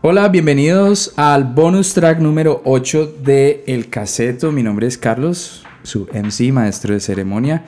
Hola, 0.00 0.28
bienvenidos 0.28 1.12
al 1.16 1.42
bonus 1.42 1.92
track 1.92 2.20
número 2.20 2.62
8 2.64 3.16
de 3.24 3.64
El 3.66 3.88
Caseto. 3.88 4.52
Mi 4.52 4.62
nombre 4.62 4.86
es 4.86 4.96
Carlos, 4.96 5.64
su 5.82 6.06
MC, 6.12 6.52
maestro 6.52 6.94
de 6.94 7.00
ceremonia. 7.00 7.64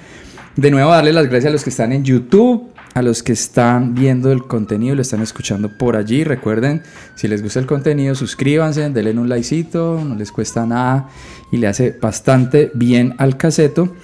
De 0.55 0.71
nuevo, 0.71 0.93
darle 0.93 1.13
las 1.13 1.27
gracias 1.27 1.51
a 1.51 1.53
los 1.53 1.65
que 1.65 1.71
están 1.71 1.91
en 1.91 2.05
YouTube, 2.05 2.71
a 2.95 3.03
los 3.03 3.25
que 3.25 3.33
están 3.33 3.97
viendo 3.97 4.31
el 4.31 4.45
contenido 4.45 4.95
lo 4.95 5.03
están 5.03 5.23
escuchando 5.23 5.77
por 5.77 5.97
allí. 5.97 6.23
Recuerden, 6.23 6.85
si 7.17 7.27
les 7.27 7.43
gusta 7.43 7.59
el 7.59 7.67
contenido, 7.67 8.15
suscríbanse, 8.15 8.89
denle 8.91 9.11
un 9.11 9.29
likecito, 9.29 10.01
no 10.05 10.15
les 10.15 10.31
cuesta 10.31 10.65
nada 10.65 11.09
y 11.51 11.57
le 11.57 11.67
hace 11.67 11.99
bastante 12.01 12.71
bien 12.75 13.17
al 13.19 13.39
caseto. 13.39 13.97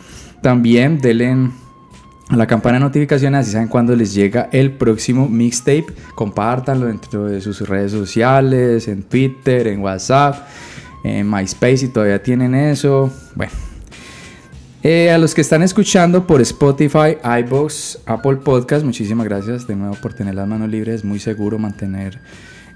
También 0.43 0.99
denle 0.99 1.51
a 2.29 2.37
la 2.37 2.47
campana 2.47 2.79
de 2.79 2.85
notificaciones, 2.85 3.41
así 3.41 3.53
saben 3.53 3.69
cuando 3.69 3.95
les 3.95 4.13
llega 4.13 4.49
el 4.53 4.73
próximo 4.73 5.29
mixtape. 5.29 5.87
Compártanlo 6.15 6.87
dentro 6.87 7.27
de 7.27 7.41
sus 7.41 7.61
redes 7.69 7.93
sociales, 7.93 8.89
en 8.89 9.03
Twitter, 9.05 9.69
en 9.69 9.81
WhatsApp, 9.81 10.47
en 11.05 11.31
MySpace 11.31 11.77
si 11.79 11.89
todavía 11.89 12.23
tienen 12.23 12.55
eso. 12.55 13.13
Bueno. 13.35 13.53
Eh, 14.83 15.11
a 15.11 15.19
los 15.19 15.35
que 15.35 15.41
están 15.41 15.63
escuchando 15.63 16.27
por 16.29 16.41
Spotify, 16.41 17.17
iBox, 17.41 17.99
Apple 18.07 18.37
Podcast, 18.37 18.85
muchísimas 18.85 19.27
gracias 19.27 19.67
de 19.67 19.75
nuevo 19.75 19.97
por 20.01 20.15
tener 20.15 20.35
las 20.35 20.47
manos 20.47 20.69
libres. 20.69 20.97
Es 20.97 21.05
muy 21.05 21.19
seguro 21.19 21.59
mantener 21.59 22.21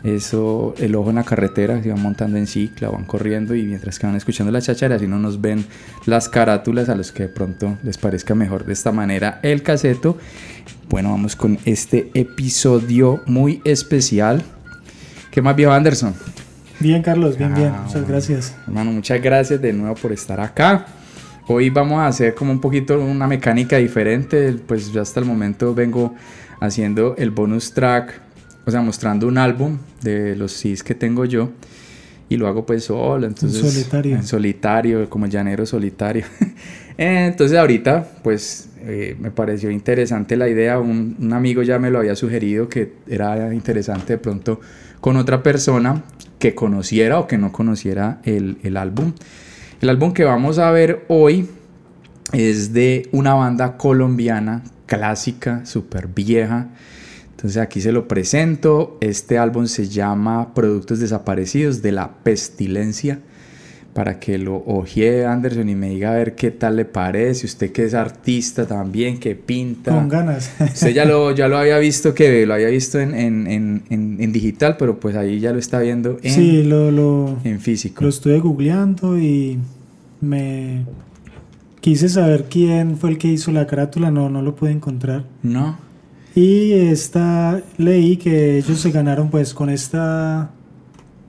eso, 0.02 0.74
el 0.78 0.94
ojo 0.94 1.10
en 1.10 1.16
la 1.16 1.24
carretera, 1.24 1.82
se 1.82 1.90
van 1.90 2.00
montando 2.00 2.38
en 2.38 2.46
cicla, 2.46 2.88
van 2.88 3.04
corriendo 3.04 3.54
y 3.54 3.64
mientras 3.64 3.98
que 3.98 4.06
van 4.06 4.16
escuchando 4.16 4.50
la 4.50 4.62
chachara, 4.62 4.96
así 4.96 5.06
no 5.06 5.18
nos 5.18 5.40
ven 5.40 5.64
las 6.06 6.28
carátulas 6.28 6.88
a 6.88 6.94
los 6.94 7.12
que 7.12 7.24
de 7.24 7.28
pronto 7.28 7.76
les 7.82 7.98
parezca 7.98 8.34
mejor 8.34 8.64
de 8.64 8.72
esta 8.72 8.92
manera 8.92 9.40
el 9.42 9.62
caseto. 9.62 10.16
Bueno, 10.88 11.10
vamos 11.10 11.36
con 11.36 11.58
este 11.66 12.10
episodio 12.14 13.22
muy 13.26 13.60
especial. 13.64 14.42
¿Qué 15.30 15.42
más 15.42 15.54
vio 15.54 15.72
Anderson? 15.72 16.14
Bien, 16.80 17.02
Carlos, 17.02 17.36
bien, 17.36 17.54
bien. 17.54 17.72
Ah, 17.74 17.82
muchas 17.86 18.08
gracias. 18.08 18.56
Hermano, 18.66 18.92
muchas 18.92 19.20
gracias 19.20 19.60
de 19.60 19.72
nuevo 19.72 19.94
por 19.96 20.12
estar 20.12 20.40
acá. 20.40 20.86
Hoy 21.46 21.68
vamos 21.68 21.98
a 21.98 22.06
hacer 22.06 22.34
como 22.34 22.52
un 22.52 22.60
poquito 22.60 22.98
una 22.98 23.26
mecánica 23.26 23.76
diferente. 23.76 24.54
Pues 24.66 24.90
yo 24.90 25.02
hasta 25.02 25.20
el 25.20 25.26
momento 25.26 25.74
vengo 25.74 26.14
haciendo 26.58 27.14
el 27.16 27.30
bonus 27.30 27.72
track 27.74 28.29
o 28.66 28.70
sea, 28.70 28.80
mostrando 28.82 29.26
un 29.26 29.38
álbum 29.38 29.78
de 30.02 30.36
los 30.36 30.52
CIS 30.56 30.82
que 30.82 30.94
tengo 30.94 31.24
yo 31.24 31.50
y 32.28 32.36
lo 32.36 32.46
hago 32.46 32.64
pues 32.64 32.84
solo, 32.84 33.26
entonces 33.26 33.62
en 33.62 33.70
solitario, 33.70 34.16
en 34.16 34.22
solitario 34.24 35.10
como 35.10 35.26
llanero 35.26 35.66
solitario. 35.66 36.24
entonces 36.96 37.58
ahorita 37.58 38.06
pues 38.22 38.68
eh, 38.82 39.16
me 39.18 39.30
pareció 39.30 39.70
interesante 39.70 40.36
la 40.36 40.48
idea, 40.48 40.78
un, 40.78 41.16
un, 41.18 41.32
amigo 41.32 41.62
ya 41.62 41.78
me 41.78 41.90
lo 41.90 41.98
había 41.98 42.14
sugerido 42.14 42.68
que 42.68 42.92
era 43.08 43.52
interesante 43.52 44.12
de 44.12 44.18
pronto 44.18 44.60
con 45.00 45.16
otra 45.16 45.42
persona 45.42 46.04
que 46.38 46.54
conociera 46.54 47.18
o 47.18 47.26
que 47.26 47.36
no 47.36 47.52
conociera 47.52 48.20
el, 48.24 48.58
el 48.62 48.76
álbum. 48.76 49.12
El 49.80 49.88
álbum 49.88 50.12
que 50.12 50.24
vamos 50.24 50.58
a 50.58 50.70
ver 50.70 51.04
hoy 51.08 51.48
es 52.32 52.72
de 52.72 53.08
una 53.12 53.34
banda 53.34 53.76
colombiana 53.76 54.62
clásica, 54.86 55.66
súper 55.66 56.08
vieja, 56.08 56.68
entonces 57.40 57.62
aquí 57.62 57.80
se 57.80 57.90
lo 57.90 58.06
presento. 58.06 58.98
Este 59.00 59.38
álbum 59.38 59.66
se 59.66 59.88
llama 59.88 60.52
Productos 60.52 61.00
Desaparecidos 61.00 61.80
de 61.80 61.90
la 61.90 62.16
Pestilencia. 62.22 63.20
Para 63.94 64.20
que 64.20 64.36
lo 64.36 64.56
ojee 64.66 65.24
Anderson 65.24 65.70
y 65.70 65.74
me 65.74 65.88
diga 65.88 66.12
a 66.12 66.16
ver 66.16 66.34
qué 66.34 66.50
tal 66.50 66.76
le 66.76 66.84
parece. 66.84 67.46
Usted 67.46 67.72
que 67.72 67.84
es 67.84 67.94
artista 67.94 68.66
también, 68.66 69.18
que 69.18 69.36
pinta. 69.36 69.90
Con 69.90 70.10
ganas. 70.10 70.52
Usted 70.60 70.90
ya 70.90 71.06
lo, 71.06 71.34
ya 71.34 71.48
lo 71.48 71.56
había 71.56 71.78
visto, 71.78 72.12
que 72.12 72.44
lo 72.44 72.52
había 72.52 72.68
visto 72.68 73.00
en, 73.00 73.14
en, 73.14 73.46
en, 73.48 73.84
en 73.88 74.32
digital, 74.32 74.76
pero 74.78 75.00
pues 75.00 75.16
ahí 75.16 75.40
ya 75.40 75.54
lo 75.54 75.58
está 75.58 75.78
viendo 75.78 76.18
en, 76.22 76.34
sí, 76.34 76.62
lo, 76.62 76.90
lo, 76.90 77.38
en 77.42 77.58
físico. 77.58 78.02
Lo 78.04 78.10
estuve 78.10 78.38
googleando 78.38 79.18
y 79.18 79.58
me 80.20 80.84
quise 81.80 82.10
saber 82.10 82.48
quién 82.50 82.98
fue 82.98 83.08
el 83.08 83.16
que 83.16 83.28
hizo 83.28 83.50
la 83.50 83.66
carátula. 83.66 84.10
No, 84.10 84.28
no 84.28 84.42
lo 84.42 84.54
pude 84.54 84.72
encontrar. 84.72 85.24
No. 85.42 85.89
Y 86.34 86.72
esta, 86.72 87.60
leí 87.76 88.16
que 88.16 88.58
ellos 88.58 88.80
se 88.80 88.90
ganaron 88.90 89.30
pues 89.30 89.52
con 89.52 89.68
esta 89.68 90.50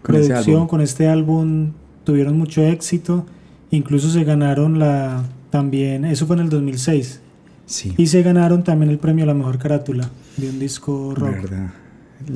producción, 0.04 0.68
con 0.68 0.82
este 0.82 1.08
álbum, 1.08 1.72
tuvieron 2.04 2.38
mucho 2.38 2.64
éxito. 2.64 3.26
Incluso 3.72 4.10
se 4.10 4.24
ganaron 4.24 4.80
la 4.80 5.24
también, 5.50 6.06
eso 6.06 6.28
fue 6.28 6.36
en 6.36 6.44
el 6.44 6.50
2006. 6.50 7.20
Sí. 7.66 7.94
Y 7.98 8.08
se 8.08 8.22
ganaron 8.22 8.64
también 8.64 8.92
el 8.92 8.98
premio 8.98 9.24
a 9.24 9.28
la 9.28 9.34
mejor 9.34 9.58
carátula 9.58 10.10
de 10.38 10.50
un 10.50 10.60
disco 10.60 11.14
rock. 11.16 11.42
Verdad. 11.42 11.74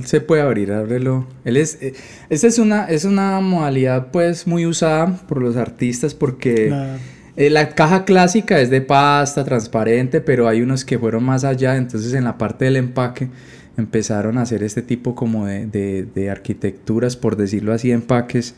Se 0.03 0.21
puede 0.21 0.41
abrir, 0.41 0.71
ábrelo. 0.71 1.27
Él 1.43 1.57
es, 1.57 1.77
eh, 1.81 1.93
esta 2.29 2.47
es 2.47 2.57
una, 2.57 2.85
es 2.85 3.05
una 3.05 3.39
modalidad 3.41 4.11
pues 4.11 4.47
muy 4.47 4.65
usada 4.65 5.17
por 5.27 5.41
los 5.41 5.55
artistas 5.55 6.13
porque... 6.13 6.97
Eh, 7.37 7.49
la 7.49 7.69
caja 7.69 8.05
clásica 8.05 8.61
es 8.61 8.69
de 8.69 8.81
pasta, 8.81 9.43
transparente, 9.43 10.21
pero 10.21 10.47
hay 10.47 10.61
unos 10.61 10.85
que 10.85 10.97
fueron 10.97 11.23
más 11.23 11.43
allá, 11.43 11.75
entonces 11.75 12.13
en 12.13 12.23
la 12.23 12.37
parte 12.37 12.65
del 12.65 12.77
empaque 12.77 13.29
empezaron 13.77 14.37
a 14.37 14.43
hacer 14.43 14.63
este 14.63 14.81
tipo 14.81 15.15
como 15.15 15.45
de, 15.45 16.07
de, 16.13 16.29
arquitecturas, 16.29 17.17
por 17.17 17.35
decirlo 17.35 17.73
así, 17.73 17.91
empaques, 17.91 18.55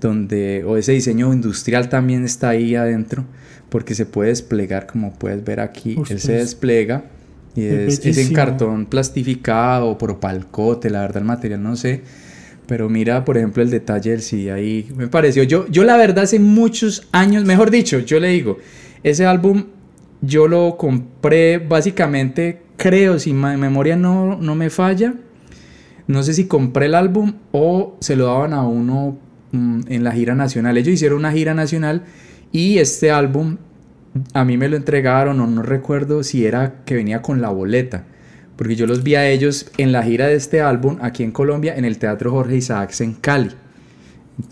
donde, 0.00 0.64
o 0.64 0.76
ese 0.76 0.92
diseño 0.92 1.32
industrial 1.32 1.88
también 1.88 2.24
está 2.24 2.50
ahí 2.50 2.74
adentro, 2.74 3.24
porque 3.70 3.94
se 3.94 4.04
puede 4.04 4.30
desplegar, 4.30 4.86
como 4.86 5.14
puedes 5.14 5.42
ver 5.42 5.60
aquí, 5.60 5.96
él 5.96 6.06
se 6.06 6.12
pues, 6.12 6.26
despliega 6.26 7.04
y 7.56 7.64
es, 7.64 8.04
es, 8.04 8.18
en 8.18 8.34
cartón 8.34 8.86
plastificado, 8.86 9.96
propalcote, 9.96 10.90
la 10.90 11.00
verdad 11.00 11.18
el 11.18 11.24
material 11.24 11.62
no 11.62 11.74
sé, 11.74 12.02
pero 12.70 12.88
mira, 12.88 13.24
por 13.24 13.36
ejemplo, 13.36 13.64
el 13.64 13.70
detalle 13.70 14.16
del 14.16 14.52
ahí 14.52 14.88
me 14.94 15.08
pareció. 15.08 15.42
Yo, 15.42 15.66
yo 15.66 15.82
la 15.82 15.96
verdad 15.96 16.22
hace 16.22 16.38
muchos 16.38 17.08
años, 17.10 17.44
mejor 17.44 17.72
dicho, 17.72 17.98
yo 17.98 18.20
le 18.20 18.28
digo, 18.28 18.58
ese 19.02 19.26
álbum 19.26 19.64
yo 20.20 20.46
lo 20.46 20.76
compré 20.76 21.58
básicamente, 21.58 22.62
creo, 22.76 23.18
si 23.18 23.32
mi 23.32 23.56
memoria 23.56 23.96
no, 23.96 24.36
no 24.36 24.54
me 24.54 24.70
falla. 24.70 25.14
No 26.06 26.22
sé 26.22 26.32
si 26.32 26.46
compré 26.46 26.86
el 26.86 26.94
álbum 26.94 27.32
o 27.50 27.96
se 27.98 28.14
lo 28.14 28.26
daban 28.26 28.52
a 28.52 28.62
uno 28.62 29.18
mm, 29.50 29.80
en 29.88 30.04
la 30.04 30.12
gira 30.12 30.36
nacional. 30.36 30.78
Ellos 30.78 30.94
hicieron 30.94 31.18
una 31.18 31.32
gira 31.32 31.54
nacional 31.54 32.04
y 32.52 32.78
este 32.78 33.10
álbum 33.10 33.56
a 34.32 34.44
mí 34.44 34.56
me 34.56 34.68
lo 34.68 34.76
entregaron 34.76 35.40
o 35.40 35.48
no 35.48 35.62
recuerdo 35.62 36.22
si 36.22 36.46
era 36.46 36.84
que 36.84 36.94
venía 36.94 37.20
con 37.20 37.40
la 37.40 37.48
boleta 37.48 38.04
porque 38.60 38.76
yo 38.76 38.86
los 38.86 39.02
vi 39.02 39.14
a 39.14 39.26
ellos 39.26 39.70
en 39.78 39.90
la 39.90 40.02
gira 40.02 40.26
de 40.26 40.34
este 40.34 40.60
álbum 40.60 40.98
aquí 41.00 41.22
en 41.22 41.30
Colombia 41.30 41.76
en 41.76 41.86
el 41.86 41.96
Teatro 41.96 42.30
Jorge 42.30 42.56
Isaacs 42.56 43.00
en 43.00 43.14
Cali. 43.14 43.48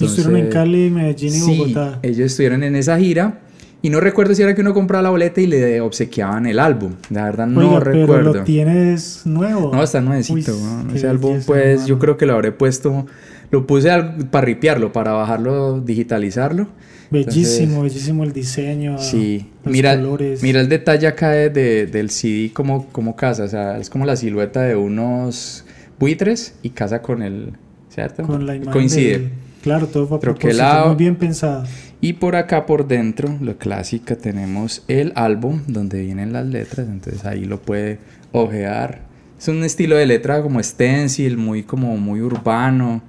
estuvieron 0.00 0.36
en 0.38 0.48
Cali, 0.48 0.88
Medellín 0.88 1.28
y 1.28 1.32
sí, 1.32 1.58
Bogotá. 1.58 1.98
Ellos 2.02 2.20
estuvieron 2.20 2.62
en 2.62 2.74
esa 2.74 2.98
gira 2.98 3.40
y 3.82 3.90
no 3.90 4.00
recuerdo 4.00 4.34
si 4.34 4.42
era 4.42 4.54
que 4.54 4.62
uno 4.62 4.72
compraba 4.72 5.02
la 5.02 5.10
boleta 5.10 5.42
y 5.42 5.46
le 5.46 5.82
obsequiaban 5.82 6.46
el 6.46 6.58
álbum. 6.58 6.94
La 7.10 7.24
verdad 7.24 7.48
no 7.48 7.60
Oiga, 7.60 7.80
recuerdo. 7.80 8.06
Pero 8.06 8.32
lo 8.32 8.44
tienes 8.44 9.26
nuevo. 9.26 9.72
No, 9.74 9.82
está 9.82 10.00
nuevecito. 10.00 10.54
Ese 10.94 11.06
álbum, 11.06 11.40
pues 11.46 11.84
yo 11.84 11.98
creo 11.98 12.16
que 12.16 12.24
lo 12.24 12.32
habré 12.32 12.50
puesto, 12.50 13.04
lo 13.50 13.66
puse 13.66 13.90
para 14.30 14.46
ripiarlo, 14.46 14.90
para 14.90 15.12
bajarlo, 15.12 15.82
digitalizarlo. 15.82 16.68
Bellísimo, 17.10 17.82
bellísimo 17.82 18.24
el 18.24 18.32
diseño. 18.32 18.98
Sí, 18.98 19.46
mira, 19.64 19.98
mira 20.42 20.60
el 20.60 20.68
detalle 20.68 21.06
acá 21.06 21.30
de, 21.30 21.86
del 21.86 22.10
CD 22.10 22.52
como, 22.52 22.86
como 22.88 23.16
casa, 23.16 23.44
o 23.44 23.48
sea, 23.48 23.78
es 23.78 23.88
como 23.88 24.04
la 24.04 24.16
silueta 24.16 24.62
de 24.62 24.76
unos 24.76 25.64
buitres 25.98 26.54
y 26.62 26.70
casa 26.70 27.00
con 27.00 27.22
el, 27.22 27.52
¿cierto? 27.88 28.24
Con 28.24 28.46
la 28.46 28.56
imagen 28.56 28.72
Coincide. 28.72 29.30
claro, 29.62 29.86
todo 29.86 30.06
fue 30.06 30.20
propósito, 30.20 30.86
muy 30.86 30.96
bien 30.96 31.16
pensado. 31.16 31.64
Y 32.00 32.12
por 32.14 32.36
acá 32.36 32.66
por 32.66 32.86
dentro, 32.86 33.36
lo 33.40 33.56
clásica, 33.56 34.14
tenemos 34.14 34.84
el 34.86 35.12
álbum 35.16 35.62
donde 35.66 36.02
vienen 36.02 36.32
las 36.32 36.46
letras, 36.46 36.88
entonces 36.88 37.24
ahí 37.24 37.44
lo 37.44 37.60
puede 37.60 37.98
ojear. 38.32 39.00
Es 39.38 39.48
un 39.48 39.64
estilo 39.64 39.96
de 39.96 40.04
letra 40.04 40.42
como 40.42 40.62
stencil, 40.62 41.38
muy 41.38 41.62
como 41.62 41.96
muy 41.96 42.20
urbano. 42.20 43.00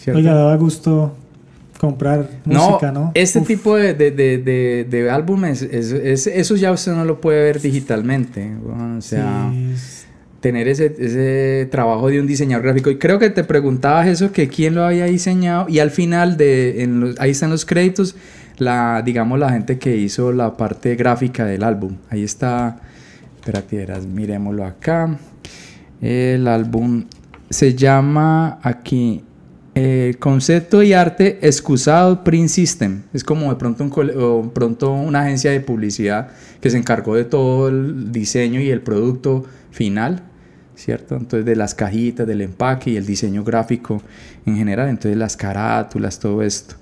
¿cierto? 0.00 0.18
Oiga, 0.18 0.34
daba 0.34 0.56
gusto 0.56 1.14
comprar 1.80 2.28
música, 2.44 2.92
¿no? 2.92 3.10
Este 3.14 3.40
tipo 3.40 3.74
de, 3.74 3.94
de, 3.94 4.10
de, 4.10 4.86
de 4.88 5.10
álbumes, 5.10 5.62
es, 5.62 6.26
eso 6.26 6.56
ya 6.56 6.72
usted 6.72 6.92
no 6.92 7.06
lo 7.06 7.22
puede 7.22 7.42
ver 7.42 7.58
digitalmente. 7.58 8.52
o 8.66 9.00
sea, 9.00 9.50
tener 10.40 10.68
ese, 10.68 10.94
ese 10.98 11.68
trabajo 11.70 12.08
de 12.08 12.20
un 12.20 12.26
diseñador 12.26 12.64
gráfico. 12.64 12.90
Y 12.90 12.98
creo 12.98 13.18
que 13.18 13.30
te 13.30 13.44
preguntabas 13.44 14.08
eso, 14.08 14.30
que 14.30 14.48
quién 14.48 14.74
lo 14.74 14.84
había 14.84 15.06
diseñado. 15.06 15.70
Y 15.70 15.78
al 15.78 15.90
final, 15.90 16.36
de, 16.36 16.82
en 16.82 17.00
los, 17.00 17.18
ahí 17.18 17.30
están 17.30 17.48
los 17.48 17.64
créditos, 17.64 18.14
la, 18.58 19.00
digamos, 19.02 19.38
la 19.38 19.50
gente 19.50 19.78
que 19.78 19.96
hizo 19.96 20.32
la 20.32 20.58
parte 20.58 20.96
gráfica 20.96 21.46
del 21.46 21.64
álbum. 21.64 21.96
Ahí 22.10 22.24
está, 22.24 22.78
espérate, 23.36 23.86
miremoslo 24.06 24.66
acá. 24.66 25.18
El 26.02 26.46
álbum 26.46 27.06
se 27.48 27.74
llama 27.74 28.58
aquí 28.62 29.24
eh, 29.74 30.16
concepto 30.18 30.82
y 30.82 30.92
arte 30.92 31.38
excusado 31.42 32.24
Print 32.24 32.48
System. 32.48 33.02
Es 33.12 33.24
como 33.24 33.50
de 33.50 33.56
pronto, 33.56 33.84
un 33.84 34.50
pronto 34.50 34.92
una 34.92 35.22
agencia 35.22 35.50
de 35.50 35.60
publicidad 35.60 36.28
que 36.60 36.70
se 36.70 36.78
encargó 36.78 37.14
de 37.14 37.24
todo 37.24 37.68
el 37.68 38.12
diseño 38.12 38.60
y 38.60 38.70
el 38.70 38.80
producto 38.80 39.44
final. 39.70 40.24
¿cierto? 40.80 41.14
Entonces 41.14 41.44
de 41.44 41.56
las 41.56 41.74
cajitas, 41.74 42.26
del 42.26 42.40
empaque 42.40 42.92
y 42.92 42.96
el 42.96 43.06
diseño 43.06 43.44
gráfico 43.44 44.02
en 44.46 44.56
general, 44.56 44.88
entonces 44.88 45.16
las 45.16 45.36
carátulas, 45.36 46.18
todo 46.18 46.42
esto. 46.42 46.74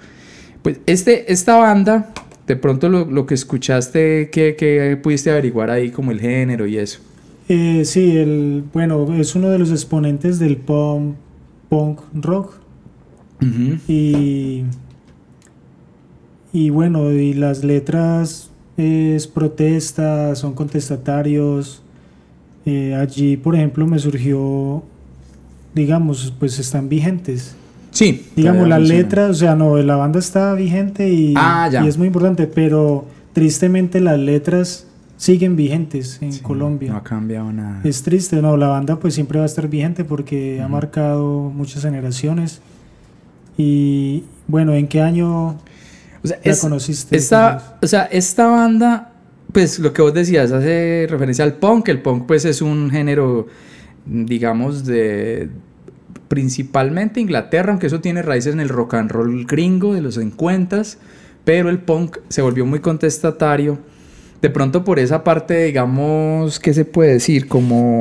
Pues 0.63 0.81
este, 0.87 1.33
esta 1.33 1.57
banda, 1.57 2.13
de 2.47 2.57
pronto 2.57 2.89
lo, 2.89 3.27
que 3.27 3.35
escuchaste, 3.35 4.31
¿qué, 4.31 4.99
pudiste 5.03 5.31
averiguar 5.31 5.71
ahí 5.71 5.91
como 5.91 6.13
el 6.13 6.21
género 6.21 6.67
y 6.67 6.79
eso? 6.79 7.01
Eh, 7.49 7.83
sí, 7.85 8.17
el, 8.17 8.65
bueno, 8.73 9.15
es 9.15 9.35
uno 9.35 9.51
de 9.51 9.59
los 9.59 9.71
exponentes 9.71 10.39
del 10.39 10.57
punk, 10.57 11.17
punk 11.69 12.01
rock. 12.15 12.55
Y 13.41 14.65
y 16.53 16.71
bueno, 16.71 17.11
y 17.13 17.35
las 17.35 17.63
letras 17.63 18.51
es 18.77 19.27
protesta, 19.27 20.35
son 20.35 20.55
contestatarios. 20.55 21.83
Eh, 22.65 22.95
allí, 22.95 23.37
por 23.37 23.55
ejemplo, 23.55 23.87
me 23.87 23.99
surgió, 23.99 24.83
digamos, 25.75 26.33
pues 26.39 26.59
están 26.59 26.89
vigentes. 26.89 27.55
Sí. 27.91 28.27
Digamos, 28.37 28.69
las 28.69 28.83
letras, 28.83 29.31
o 29.31 29.35
sea, 29.35 29.55
no, 29.55 29.77
la 29.79 29.97
banda 29.97 30.19
está 30.19 30.55
vigente 30.55 31.09
y, 31.11 31.35
ah, 31.37 31.71
y, 31.83 31.87
es 31.87 31.99
muy 31.99 32.07
importante, 32.07 32.47
pero 32.47 33.07
tristemente 33.33 34.01
las 34.01 34.19
letras 34.19 34.87
siguen 35.17 35.57
vigentes 35.57 36.19
en 36.23 36.37
Colombia. 36.39 36.93
No 36.93 36.99
ha 36.99 37.03
cambiado 37.03 37.53
nada. 37.53 37.81
Es 37.85 38.03
triste, 38.03 38.41
no, 38.41 38.57
la 38.57 38.69
banda 38.69 38.99
pues 38.99 39.15
siempre 39.15 39.39
va 39.39 39.45
a 39.45 39.47
estar 39.47 39.69
vigente 39.69 40.05
porque 40.05 40.61
ha 40.63 40.69
marcado 40.69 41.51
muchas 41.55 41.83
generaciones. 41.83 42.61
Y 43.59 44.23
bueno, 44.47 44.73
¿en 44.73 44.87
qué 44.87 45.03
año 45.03 45.49
o 45.49 45.59
sea, 46.23 46.39
conociste? 46.61 47.17
Esta, 47.17 47.77
o 47.83 47.87
sea, 47.87 48.05
esta 48.05 48.47
banda, 48.47 49.13
pues 49.53 49.81
lo 49.81 49.93
que 49.93 50.01
vos 50.01 50.15
decías, 50.15 50.53
hace 50.53 51.07
referencia 51.11 51.45
al 51.45 51.55
punk. 51.55 51.89
El 51.89 52.01
punk, 52.01 52.27
pues, 52.27 52.45
es 52.45 52.63
un 52.63 52.89
género, 52.91 53.49
digamos, 54.07 54.87
de 54.87 55.51
principalmente 56.29 57.21
Inglaterra, 57.21 57.71
aunque 57.73 57.89
eso 57.89 58.01
tiene 58.01 58.23
raíces 58.23 58.55
en 58.55 58.61
el 58.61 58.69
rock 58.69 58.95
and 58.95 59.11
roll 59.11 59.45
gringo 59.45 59.95
de 59.95 60.03
los 60.03 60.15
50, 60.15 60.83
pero 61.45 61.69
el 61.69 61.79
punk 61.79 62.19
se 62.29 62.43
volvió 62.43 62.65
muy 62.65 62.81
contestatario. 62.81 63.79
De 64.41 64.51
pronto 64.51 64.85
por 64.85 65.01
esa 65.01 65.25
parte, 65.25 65.65
digamos, 65.65 66.61
¿qué 66.61 66.73
se 66.73 66.85
puede 66.85 67.15
decir? 67.15 67.49
Como 67.49 67.99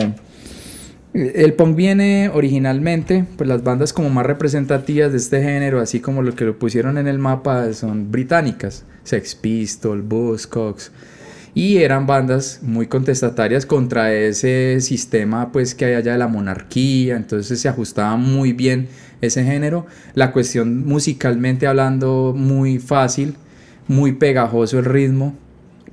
el 1.13 1.54
punk 1.54 1.75
viene 1.75 2.30
originalmente, 2.33 3.25
pues 3.38 3.48
las 3.48 3.63
bandas 3.63 3.94
como 3.94 4.09
más 4.09 4.25
representativas 4.25 5.12
de 5.12 5.18
este 5.18 5.42
género, 5.42 5.80
así 5.80 6.00
como 6.00 6.21
lo 6.21 6.36
que 6.36 6.45
lo 6.45 6.59
pusieron 6.59 6.98
en 6.98 7.07
el 7.07 7.18
mapa, 7.18 7.74
son 7.74 8.12
británicas, 8.12 8.83
Sex 9.04 9.36
Pistols, 9.36 10.07
Buzzcocks, 10.07 10.92
y 11.54 11.77
eran 11.77 12.06
bandas 12.06 12.59
muy 12.62 12.88
contestatarias 12.88 13.65
contra 13.65 14.13
ese 14.13 14.80
sistema 14.81 15.51
pues 15.51 15.74
que 15.74 15.86
hay 15.86 15.94
allá 15.95 16.12
de 16.12 16.18
la 16.19 16.27
monarquía, 16.27 17.15
entonces 17.15 17.59
se 17.59 17.69
ajustaba 17.69 18.15
muy 18.15 18.54
bien 18.54 18.88
ese 19.21 19.44
género, 19.44 19.88
la 20.13 20.31
cuestión 20.31 20.86
musicalmente 20.86 21.65
hablando 21.65 22.33
muy 22.38 22.77
fácil, 22.77 23.36
muy 23.88 24.12
pegajoso 24.13 24.80
el 24.80 24.86
ritmo. 24.86 25.36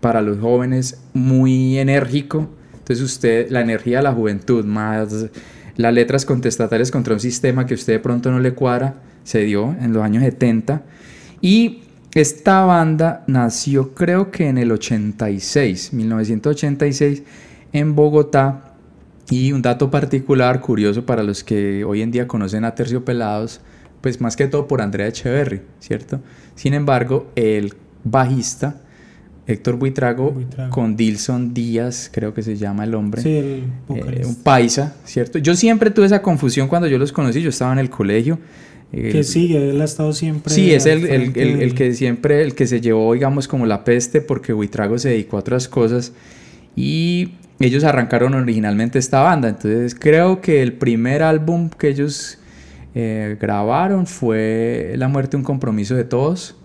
Para 0.01 0.21
los 0.21 0.39
jóvenes, 0.39 1.01
muy 1.15 1.79
enérgico, 1.79 2.51
entonces 2.85 3.03
usted, 3.03 3.49
la 3.49 3.63
energía 3.63 3.97
de 3.97 4.03
la 4.03 4.13
juventud, 4.13 4.63
más 4.63 5.31
las 5.77 5.95
letras 5.95 6.27
contestatarias 6.27 6.91
contra 6.91 7.15
un 7.15 7.21
sistema 7.21 7.65
que 7.65 7.73
usted 7.73 7.95
de 7.95 7.99
pronto 7.99 8.31
no 8.31 8.41
le 8.41 8.53
cuadra, 8.53 8.97
se 9.23 9.41
dio 9.41 9.75
en 9.81 9.95
los 9.95 10.03
años 10.03 10.23
70. 10.23 10.83
Y 11.41 11.81
esta 12.13 12.63
banda 12.67 13.25
nació 13.27 13.95
creo 13.95 14.31
que 14.31 14.49
en 14.49 14.59
el 14.59 14.71
86, 14.71 15.95
1986, 15.95 17.23
en 17.73 17.95
Bogotá. 17.95 18.75
Y 19.31 19.53
un 19.53 19.63
dato 19.63 19.91
particular, 19.91 20.61
curioso 20.61 21.07
para 21.07 21.23
los 21.23 21.43
que 21.43 21.85
hoy 21.85 22.03
en 22.03 22.11
día 22.11 22.29
conocen 22.29 22.67
a 22.67 22.75
Terciopelados, 22.75 23.63
pues 24.03 24.21
más 24.21 24.37
que 24.37 24.47
todo 24.47 24.69
por 24.69 24.83
Andrea 24.83 25.07
Echeverry, 25.07 25.63
¿cierto? 25.81 26.21
Sin 26.55 26.75
embargo, 26.75 27.31
el 27.35 27.73
bajista 28.05 28.83
Héctor 29.47 29.77
Buitrago, 29.77 30.35
con 30.71 30.97
Dilson 30.97 31.53
Díaz, 31.53 32.11
creo 32.11 32.33
que 32.33 32.43
se 32.43 32.57
llama 32.57 32.85
el 32.85 32.95
hombre. 32.95 33.21
Sí, 33.21 33.37
el 33.37 33.65
eh, 33.91 34.23
un 34.25 34.37
paisa, 34.37 34.97
¿cierto? 35.05 35.39
Yo 35.39 35.55
siempre 35.55 35.91
tuve 35.91 36.07
esa 36.07 36.23
confusión 36.23 36.67
cuando 36.67 36.89
yo 36.89 36.99
los 36.99 37.13
conocí, 37.13 37.43
yo 37.43 37.51
estaba 37.51 37.73
en 37.73 37.79
el 37.79 37.91
colegio. 37.91 38.39
que 38.91 39.23
sigue, 39.23 39.71
él 39.71 39.81
ha 39.83 39.85
estado 39.85 40.15
siempre. 40.15 40.53
Sí, 40.53 40.73
es 40.73 40.87
el, 40.87 41.05
el, 41.05 41.37
el, 41.37 41.75
que 41.75 41.93
siempre, 41.93 42.43
el 42.43 42.55
que 42.55 42.67
se 42.67 42.81
llevó, 42.81 43.13
digamos, 43.13 43.47
como 43.47 43.67
la 43.67 43.85
peste, 43.85 44.23
porque 44.23 44.55
Buitrago 44.55 44.99
se 44.99 45.11
dedicó 45.11 45.37
a 45.37 45.41
otras 45.41 45.69
cosas. 45.69 46.13
Y 46.75 47.33
ellos 47.61 47.85
arrancaron 47.85 48.35
originalmente 48.35 48.99
esta 48.99 49.21
banda. 49.21 49.49
Entonces, 49.49 49.95
creo 49.95 50.41
que 50.41 50.63
el 50.63 50.73
primer 50.73 51.23
álbum 51.23 51.69
que 51.69 51.89
ellos 51.89 52.39
eh, 52.95 53.37
grabaron 53.41 54.07
fue 54.07 54.95
La 54.97 55.09
muerte, 55.09 55.37
un 55.37 55.43
compromiso 55.43 55.95
de 55.95 56.05
todos, 56.05 56.57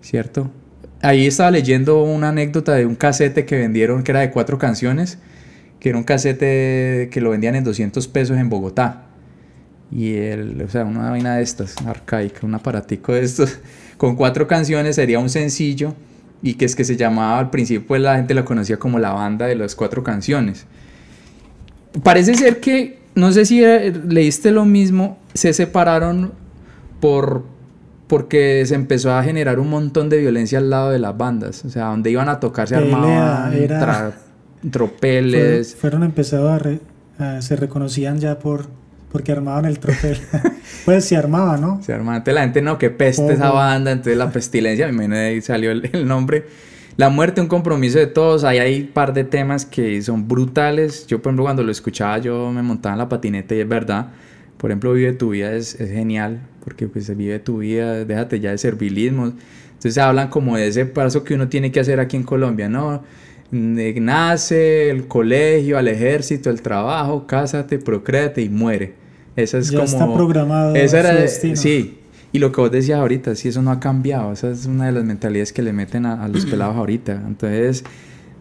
¿cierto? 0.00 0.50
Ahí 1.02 1.26
estaba 1.26 1.50
leyendo 1.50 2.02
una 2.02 2.30
anécdota 2.30 2.74
de 2.74 2.86
un 2.86 2.94
casete 2.94 3.44
que 3.44 3.56
vendieron 3.56 4.02
que 4.02 4.12
era 4.12 4.20
de 4.20 4.30
cuatro 4.30 4.58
canciones, 4.58 5.18
que 5.80 5.90
era 5.90 5.98
un 5.98 6.04
casete 6.04 7.08
que 7.10 7.20
lo 7.20 7.30
vendían 7.30 7.54
en 7.54 7.64
200 7.64 8.06
pesos 8.08 8.36
en 8.36 8.48
Bogotá. 8.48 9.04
Y 9.90 10.16
el, 10.16 10.60
o 10.62 10.68
sea, 10.68 10.84
una 10.84 11.10
vaina 11.10 11.36
de 11.36 11.42
estas, 11.42 11.76
arcaica, 11.86 12.46
un 12.46 12.54
aparatico 12.54 13.12
de 13.12 13.22
estos, 13.22 13.58
con 13.96 14.16
cuatro 14.16 14.46
canciones 14.46 14.96
sería 14.96 15.18
un 15.18 15.30
sencillo 15.30 15.94
y 16.42 16.54
que 16.54 16.64
es 16.64 16.76
que 16.76 16.84
se 16.84 16.96
llamaba 16.96 17.38
al 17.38 17.50
principio 17.50 17.86
pues 17.86 18.00
la 18.00 18.16
gente 18.16 18.34
lo 18.34 18.44
conocía 18.44 18.78
como 18.78 18.98
la 18.98 19.12
banda 19.12 19.46
de 19.46 19.54
las 19.54 19.74
cuatro 19.74 20.02
canciones. 20.02 20.66
Parece 22.02 22.34
ser 22.34 22.60
que, 22.60 22.98
no 23.14 23.32
sé 23.32 23.44
si 23.44 23.64
eh, 23.64 23.92
leíste 24.08 24.50
lo 24.50 24.64
mismo, 24.64 25.18
se 25.34 25.52
separaron 25.52 26.32
por 27.00 27.44
porque 28.08 28.64
se 28.66 28.74
empezó 28.74 29.12
a 29.12 29.22
generar 29.22 29.60
un 29.60 29.68
montón 29.68 30.08
de 30.08 30.18
violencia 30.18 30.58
al 30.58 30.70
lado 30.70 30.90
de 30.90 30.98
las 30.98 31.16
bandas. 31.16 31.64
O 31.64 31.70
sea, 31.70 31.86
donde 31.86 32.10
iban 32.10 32.28
a 32.28 32.40
tocar 32.40 32.66
se 32.66 32.74
armaban 32.74 33.52
tropeles. 34.70 35.76
Fueron, 35.76 36.02
empezados 36.02 36.62
a, 37.18 37.40
se 37.42 37.54
reconocían 37.54 38.18
ya 38.18 38.38
por 38.38 38.66
porque 39.12 39.32
armaban 39.32 39.64
el 39.64 39.78
tropel. 39.78 40.18
pues 40.84 41.04
se 41.04 41.16
armaba, 41.16 41.56
¿no? 41.56 41.82
Se 41.82 41.92
armaba. 41.92 42.18
Entonces 42.18 42.34
la 42.34 42.42
gente, 42.42 42.62
no, 42.62 42.78
que 42.78 42.90
peste 42.90 43.32
esa 43.32 43.50
banda. 43.50 43.92
Entonces 43.92 44.16
la 44.16 44.30
pestilencia, 44.30 44.90
me 44.90 45.16
ahí 45.16 45.40
salió 45.40 45.70
el, 45.70 46.06
nombre. 46.06 46.46
La 46.96 47.08
muerte, 47.10 47.40
un 47.40 47.46
compromiso 47.46 47.98
de 47.98 48.06
todos. 48.06 48.44
Ahí 48.44 48.58
hay 48.58 48.80
un 48.82 48.88
par 48.88 49.12
de 49.12 49.24
temas 49.24 49.64
que 49.64 50.00
son 50.02 50.28
brutales. 50.28 51.06
Yo, 51.06 51.22
por 51.22 51.30
ejemplo, 51.30 51.44
cuando 51.44 51.62
lo 51.62 51.72
escuchaba, 51.72 52.18
yo 52.18 52.50
me 52.52 52.62
montaba 52.62 52.94
en 52.94 52.98
la 52.98 53.08
patineta 53.08 53.54
y 53.54 53.60
es 53.60 53.68
verdad. 53.68 54.08
Por 54.58 54.70
ejemplo, 54.70 54.92
Vive 54.92 55.12
tu 55.12 55.30
vida 55.30 55.52
es, 55.52 55.80
es 55.80 55.90
genial 55.90 56.40
porque 56.68 56.86
pues 56.86 57.16
vive 57.16 57.38
tu 57.38 57.58
vida, 57.58 58.04
déjate 58.04 58.40
ya 58.40 58.50
de 58.50 58.58
servilismo. 58.58 59.32
Entonces 59.68 59.96
hablan 59.96 60.28
como 60.28 60.58
de 60.58 60.68
ese 60.68 60.84
paso 60.84 61.24
que 61.24 61.32
uno 61.32 61.48
tiene 61.48 61.72
que 61.72 61.80
hacer 61.80 61.98
aquí 61.98 62.14
en 62.14 62.24
Colombia, 62.24 62.68
¿no? 62.68 63.02
Nace, 63.50 64.90
el 64.90 65.06
colegio, 65.06 65.78
al 65.78 65.88
ejército, 65.88 66.50
el 66.50 66.60
trabajo, 66.60 67.26
cásate, 67.26 67.78
procréate 67.78 68.42
y 68.42 68.50
muere. 68.50 68.92
Esa 69.34 69.56
es 69.56 69.70
ya 69.70 69.78
como... 69.78 69.84
está 69.84 70.12
programado 70.12 70.74
esa 70.74 71.00
era, 71.00 71.14
destino. 71.14 71.56
Sí, 71.56 72.00
y 72.32 72.38
lo 72.38 72.52
que 72.52 72.60
vos 72.60 72.70
decías 72.70 73.00
ahorita, 73.00 73.34
sí, 73.34 73.48
eso 73.48 73.62
no 73.62 73.70
ha 73.70 73.80
cambiado. 73.80 74.30
Esa 74.30 74.50
es 74.50 74.66
una 74.66 74.84
de 74.86 74.92
las 74.92 75.04
mentalidades 75.04 75.54
que 75.54 75.62
le 75.62 75.72
meten 75.72 76.04
a, 76.04 76.22
a 76.22 76.28
los 76.28 76.44
pelados 76.44 76.76
ahorita. 76.76 77.22
Entonces, 77.26 77.82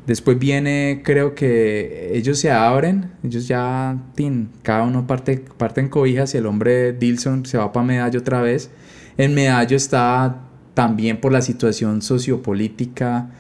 Después 0.07 0.39
viene, 0.39 1.01
creo 1.03 1.35
que 1.35 2.11
ellos 2.13 2.39
se 2.39 2.49
abren, 2.49 3.11
ellos 3.25 3.45
ya, 3.45 3.97
tin, 4.15 4.47
cada 4.63 4.83
uno 4.83 5.05
parte, 5.05 5.43
parte 5.57 5.81
en 5.81 5.89
cobijas 5.89 6.33
y 6.33 6.37
el 6.37 6.45
hombre 6.45 6.93
Dilson 6.93 7.45
se 7.45 7.57
va 7.57 7.73
para 7.73 7.85
Medallo 7.85 8.21
otra 8.21 8.41
vez. 8.41 8.69
En 9.17 9.35
Medallo 9.35 9.75
está 9.75 10.43
también 10.73 11.19
por 11.19 11.33
la 11.33 11.41
situación 11.41 12.01
sociopolítica, 12.01 13.31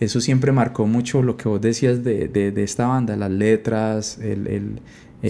eso 0.00 0.18
siempre 0.22 0.50
marcó 0.50 0.86
mucho 0.86 1.22
lo 1.22 1.36
que 1.36 1.46
vos 1.46 1.60
decías 1.60 2.02
de, 2.02 2.28
de, 2.28 2.62
esta 2.62 2.86
banda, 2.86 3.16
las 3.16 3.30
letras, 3.30 4.18
el... 4.18 4.46
el, 4.46 4.80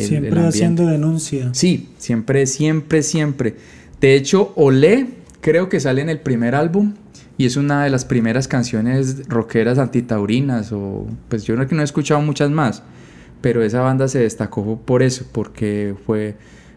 siempre 0.00 0.46
haciendo 0.46 0.86
denuncia. 0.86 1.52
Sí, 1.54 1.90
siempre, 1.98 2.46
siempre, 2.46 3.02
siempre. 3.02 3.56
De 4.00 4.14
hecho, 4.14 4.52
Olé 4.54 5.08
creo 5.40 5.68
que 5.68 5.80
sale 5.80 6.02
en 6.02 6.08
el 6.08 6.20
primer 6.20 6.54
álbum 6.54 6.94
y 7.36 7.46
es 7.46 7.56
una 7.56 7.84
de 7.84 7.90
las 7.90 8.04
primeras 8.04 8.48
canciones 8.48 9.28
rockeras 9.28 9.78
antitaurinas 9.78 10.72
o 10.72 11.06
pues 11.28 11.44
yo 11.44 11.56
no, 11.56 11.64
no 11.64 11.80
he 11.80 11.84
escuchado 11.84 12.20
muchas 12.20 12.50
más, 12.50 12.82
pero 13.40 13.62
esa 13.62 13.80
banda 13.80 14.08
se 14.08 14.20
destacó 14.20 14.78
por 14.78 15.02
eso, 15.02 15.26
porque 15.32 15.94
fue 16.06 16.36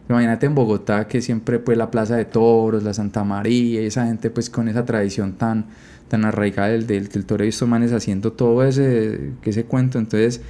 imagínate 0.10 0.46
en 0.46 0.56
Bogotá 0.56 1.08
que 1.08 1.22
siempre 1.22 1.60
pues 1.60 1.78
la 1.78 1.92
Plaza 1.92 2.16
de 2.16 2.26
Toros, 2.26 2.84
la 2.84 2.94
Santa 2.94 3.24
María 3.24 3.82
y 3.82 3.86
esa 3.86 4.06
gente 4.06 4.30
pues 4.30 4.50
con 4.50 4.68
esa 4.68 4.86
tradición 4.86 5.34
tan 5.34 5.66
tan 6.08 6.24
arraigada 6.26 6.70
del, 6.70 6.88
del, 6.88 7.10
del 7.10 7.26
toro 7.26 7.44
y 7.44 7.50
estos 7.50 7.68
manes 7.68 7.92
haciendo 7.92 8.32
todo 8.32 8.64
ese, 8.64 9.32
ese 9.44 9.66
cuento, 9.66 10.00
entonces 10.00 10.42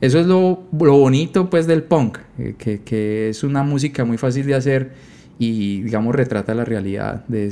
eso 0.00 0.18
es 0.18 0.26
lo, 0.26 0.62
lo 0.72 0.96
bonito 0.96 1.50
pues 1.50 1.66
del 1.66 1.82
punk, 1.82 2.18
eh, 2.38 2.54
que, 2.56 2.80
que 2.80 3.28
es 3.28 3.44
una 3.44 3.62
música 3.62 4.04
muy 4.04 4.16
fácil 4.16 4.46
de 4.46 4.54
hacer 4.54 4.92
y 5.42 5.80
digamos 5.80 6.14
retrata 6.14 6.54
la 6.54 6.66
realidad 6.66 7.24
de, 7.26 7.50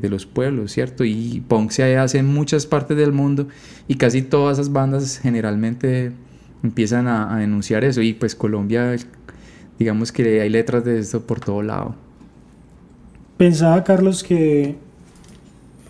de, 0.00 0.08
los 0.08 0.24
pueblos, 0.24 0.72
¿cierto? 0.72 1.04
Y 1.04 1.44
punk 1.46 1.70
se 1.70 1.98
hace 1.98 2.16
en 2.16 2.26
muchas 2.26 2.64
partes 2.64 2.96
del 2.96 3.12
mundo 3.12 3.46
y 3.86 3.96
casi 3.96 4.22
todas 4.22 4.58
esas 4.58 4.72
bandas 4.72 5.18
generalmente 5.18 6.12
empiezan 6.62 7.06
a, 7.06 7.36
denunciar 7.36 7.84
eso 7.84 8.00
y 8.00 8.14
pues 8.14 8.34
Colombia 8.34 8.96
digamos 9.78 10.12
que 10.12 10.40
hay 10.40 10.48
letras 10.48 10.82
de 10.86 10.98
esto 10.98 11.26
por 11.26 11.38
todo 11.38 11.60
lado. 11.60 11.94
Pensaba, 13.36 13.84
Carlos, 13.84 14.24
que 14.24 14.76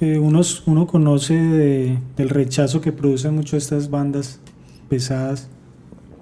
eh, 0.00 0.18
unos, 0.18 0.66
uno 0.66 0.88
conoce 0.88 1.96
del 2.16 2.28
rechazo 2.28 2.80
que 2.80 2.90
producen 2.90 3.36
mucho 3.36 3.56
estas 3.56 3.88
bandas 3.88 4.40
pesadas 4.88 5.48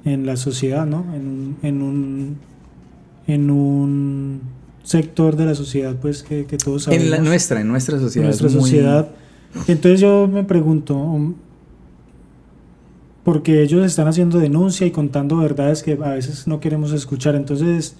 en 0.04 0.26
la 0.26 0.37
sociedad, 0.37 0.85
¿no? 0.85 1.07
En, 1.14 1.57
en, 1.62 1.81
un, 1.81 2.37
en 3.26 3.50
un 3.50 4.63
sector 4.85 5.35
de 5.35 5.47
la 5.47 5.55
sociedad, 5.57 5.97
pues, 6.00 6.23
que, 6.23 6.45
que 6.45 6.57
todos 6.57 6.85
sabemos. 6.85 7.05
En 7.05 7.11
la 7.11 7.19
nuestra, 7.19 7.61
en 7.61 7.69
nuestra 7.69 7.99
sociedad. 7.99 8.25
En 8.25 8.29
nuestra 8.29 8.49
sociedad. 8.49 9.09
Entonces 9.67 10.00
yo 10.00 10.29
me 10.29 10.45
pregunto, 10.45 10.95
um, 10.95 11.35
porque 13.25 13.62
ellos 13.62 13.85
están 13.85 14.07
haciendo 14.07 14.38
denuncia 14.38 14.87
y 14.87 14.91
contando 14.91 15.38
verdades 15.38 15.83
que 15.83 15.93
a 15.93 16.11
veces 16.11 16.47
no 16.47 16.61
queremos 16.61 16.93
escuchar. 16.93 17.35
Entonces, 17.35 17.97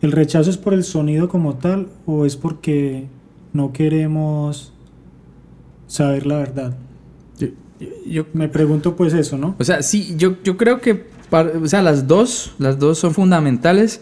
¿el 0.00 0.12
rechazo 0.12 0.48
es 0.48 0.56
por 0.56 0.72
el 0.72 0.84
sonido 0.84 1.28
como 1.28 1.54
tal 1.56 1.88
o 2.06 2.24
es 2.24 2.36
porque 2.36 3.06
no 3.52 3.72
queremos 3.72 4.72
saber 5.88 6.26
la 6.26 6.36
verdad? 6.36 6.76
Yo, 8.06 8.26
me 8.32 8.48
pregunto 8.48 8.96
pues 8.96 9.12
eso, 9.12 9.36
¿no? 9.36 9.54
O 9.58 9.64
sea, 9.64 9.82
sí, 9.82 10.14
yo, 10.16 10.36
yo 10.42 10.56
creo 10.56 10.80
que, 10.80 11.06
o 11.30 11.66
sea, 11.66 11.82
las 11.82 12.08
dos, 12.08 12.54
las 12.58 12.78
dos 12.78 12.98
son 12.98 13.14
fundamentales, 13.14 14.00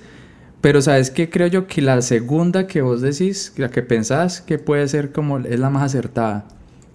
pero 0.66 0.82
¿sabes 0.82 1.12
qué? 1.12 1.30
Creo 1.30 1.46
yo 1.46 1.68
que 1.68 1.80
la 1.80 2.02
segunda 2.02 2.66
que 2.66 2.82
vos 2.82 3.00
decís, 3.00 3.52
la 3.56 3.68
que 3.68 3.82
pensás 3.82 4.40
que 4.40 4.58
puede 4.58 4.88
ser 4.88 5.12
como, 5.12 5.38
es 5.38 5.60
la 5.60 5.70
más 5.70 5.84
acertada. 5.84 6.48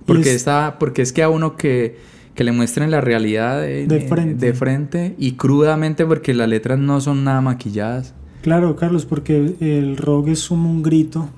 Porque, 0.06 0.36
está, 0.36 0.76
porque 0.78 1.02
es 1.02 1.14
que 1.14 1.24
a 1.24 1.30
uno 1.30 1.56
que 1.56 1.96
que 2.36 2.44
le 2.44 2.52
muestren 2.52 2.92
la 2.92 3.00
realidad 3.00 3.62
de, 3.62 4.54
frente. 4.54 5.16
y 5.18 5.34
crudamente 5.34 6.06
porque 6.06 6.34
las 6.34 6.50
letras 6.50 6.80
no 6.80 7.00
son 7.00 7.24
nada 7.24 7.40
maquilladas. 7.40 8.14
Claro, 8.42 8.76
Carlos, 8.76 9.06
porque 9.06 9.56
el 9.62 9.96
rock 9.96 10.28
es 10.28 10.52
un, 10.52 10.84
grito 10.84 11.30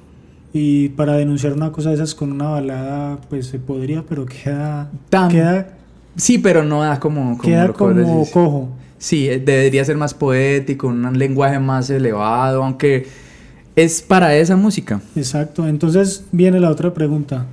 y 0.54 0.90
para 0.90 1.14
denunciar 1.14 1.54
una 1.54 1.72
cosa 1.72 1.90
de 1.90 1.96
esas 1.98 2.16
con 2.16 2.32
una 2.32 2.50
balada 2.50 3.20
pues 3.30 3.46
se 3.46 3.60
podría, 3.60 4.04
pero 4.10 4.26
queda... 4.26 4.90
queda 5.30 5.78
sí, 6.16 6.40
pero 6.40 6.64
no 6.64 6.82
da 6.82 7.00
como... 7.00 7.40
queda 7.40 7.72
como 7.74 8.26
cojo. 8.32 8.70
Sí, 9.04 9.28
eh, 9.28 9.38
debería 9.38 9.84
ser 9.84 9.98
más 9.98 10.14
poético, 10.14 10.88
un 10.88 11.20
lenguaje 11.20 11.60
más 11.60 11.90
elevado, 11.90 12.64
aunque 12.64 13.06
es 13.76 14.02
para 14.02 14.34
esa 14.38 14.56
música. 14.56 15.02
Exacto, 15.14 15.68
entonces 15.68 16.24
viene 16.32 16.62
la 16.62 16.70
otra 16.70 16.94
pregunta. 16.94 17.46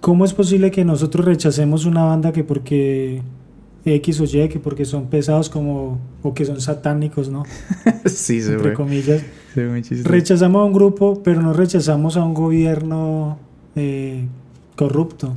¿Cómo 0.00 0.24
es 0.24 0.34
posible 0.34 0.72
que 0.72 0.84
nosotros 0.84 1.24
rechacemos 1.24 1.84
una 1.84 2.02
banda 2.02 2.32
que 2.32 2.42
porque 2.42 3.22
X 3.84 4.20
o 4.20 4.24
Y, 4.24 4.48
que 4.48 4.58
porque 4.58 4.84
son 4.84 5.06
pesados 5.06 5.48
como, 5.48 6.00
o 6.24 6.34
que 6.34 6.46
son 6.46 6.60
satánicos, 6.60 7.28
¿no? 7.28 7.44
sí, 8.06 8.42
se 8.42 8.54
Entre 8.54 8.74
comillas. 8.74 9.22
rechazamos 9.54 10.62
a 10.62 10.64
un 10.64 10.72
grupo, 10.72 11.22
pero 11.22 11.42
no 11.42 11.52
rechazamos 11.52 12.16
a 12.16 12.24
un 12.24 12.34
gobierno 12.34 13.38
eh, 13.76 14.26
corrupto. 14.74 15.32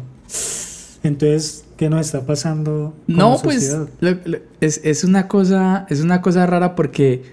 Entonces, 1.03 1.64
¿qué 1.77 1.89
nos 1.89 2.05
está 2.05 2.25
pasando? 2.25 2.94
no, 3.08 3.38
pues 3.44 3.77
es, 4.62 4.82
es, 4.84 5.03
una 5.03 5.27
cosa, 5.27 5.86
es 5.89 6.01
una 6.01 6.22
cosa 6.22 6.46
rara 6.46 6.75
porque 6.75 7.24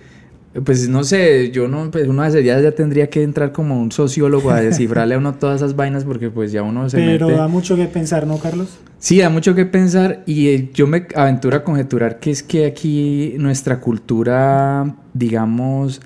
pues 0.64 0.86
no 0.88 1.02
sé, 1.02 1.50
yo 1.50 1.66
no, 1.66 1.90
pues 1.90 2.06
uno 2.06 2.22
de 2.22 2.28
esos 2.28 2.42
días 2.42 2.62
ya 2.62 2.72
tendría 2.72 3.08
que 3.08 3.22
entrar 3.22 3.52
como 3.52 3.80
un 3.80 3.90
sociólogo 3.90 4.50
a 4.50 4.60
descifrarle 4.60 5.14
a 5.14 5.18
uno 5.18 5.34
todas 5.34 5.62
esas 5.62 5.76
vainas 5.76 6.04
porque 6.04 6.28
pues 6.28 6.52
ya 6.52 6.62
uno 6.62 6.90
se 6.90 6.98
Pero 6.98 7.30
da 7.30 7.48
mucho 7.48 7.74
que 7.74 7.86
pensar, 7.86 8.26
¿no, 8.26 8.38
Carlos? 8.38 8.78
Sí, 8.98 9.18
da 9.18 9.30
mucho 9.30 9.54
que 9.54 9.64
pensar 9.64 10.22
y 10.26 10.48
eh, 10.48 10.70
yo 10.74 10.86
me 10.86 11.06
aventuro 11.14 11.56
a 11.56 11.64
conjeturar 11.64 12.18
que 12.18 12.30
es 12.30 12.42
que 12.42 12.66
aquí 12.66 13.34
nuestra 13.38 13.80
cultura, 13.80 14.94
digamos, 15.14 16.02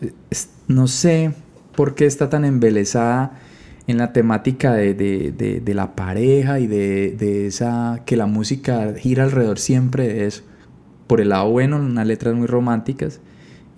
no 0.68 0.86
sé 0.86 1.32
por 1.74 1.96
qué 1.96 2.06
está 2.06 2.28
tan 2.30 2.44
embelesada 2.44 3.32
en 3.86 3.98
la 3.98 4.12
temática 4.12 4.74
de, 4.74 4.94
de, 4.94 5.60
de, 5.60 5.74
la 5.74 5.94
pareja 5.94 6.58
y 6.58 6.66
de, 6.66 7.14
de 7.16 7.46
esa, 7.46 8.02
que 8.04 8.16
la 8.16 8.26
música 8.26 8.94
gira 8.96 9.24
alrededor 9.24 9.58
siempre 9.58 10.08
de 10.08 10.26
eso. 10.26 10.42
Por 11.06 11.20
el 11.20 11.28
lado 11.28 11.50
bueno, 11.50 11.76
unas 11.76 12.06
letras 12.06 12.34
muy 12.34 12.48
románticas 12.48 13.20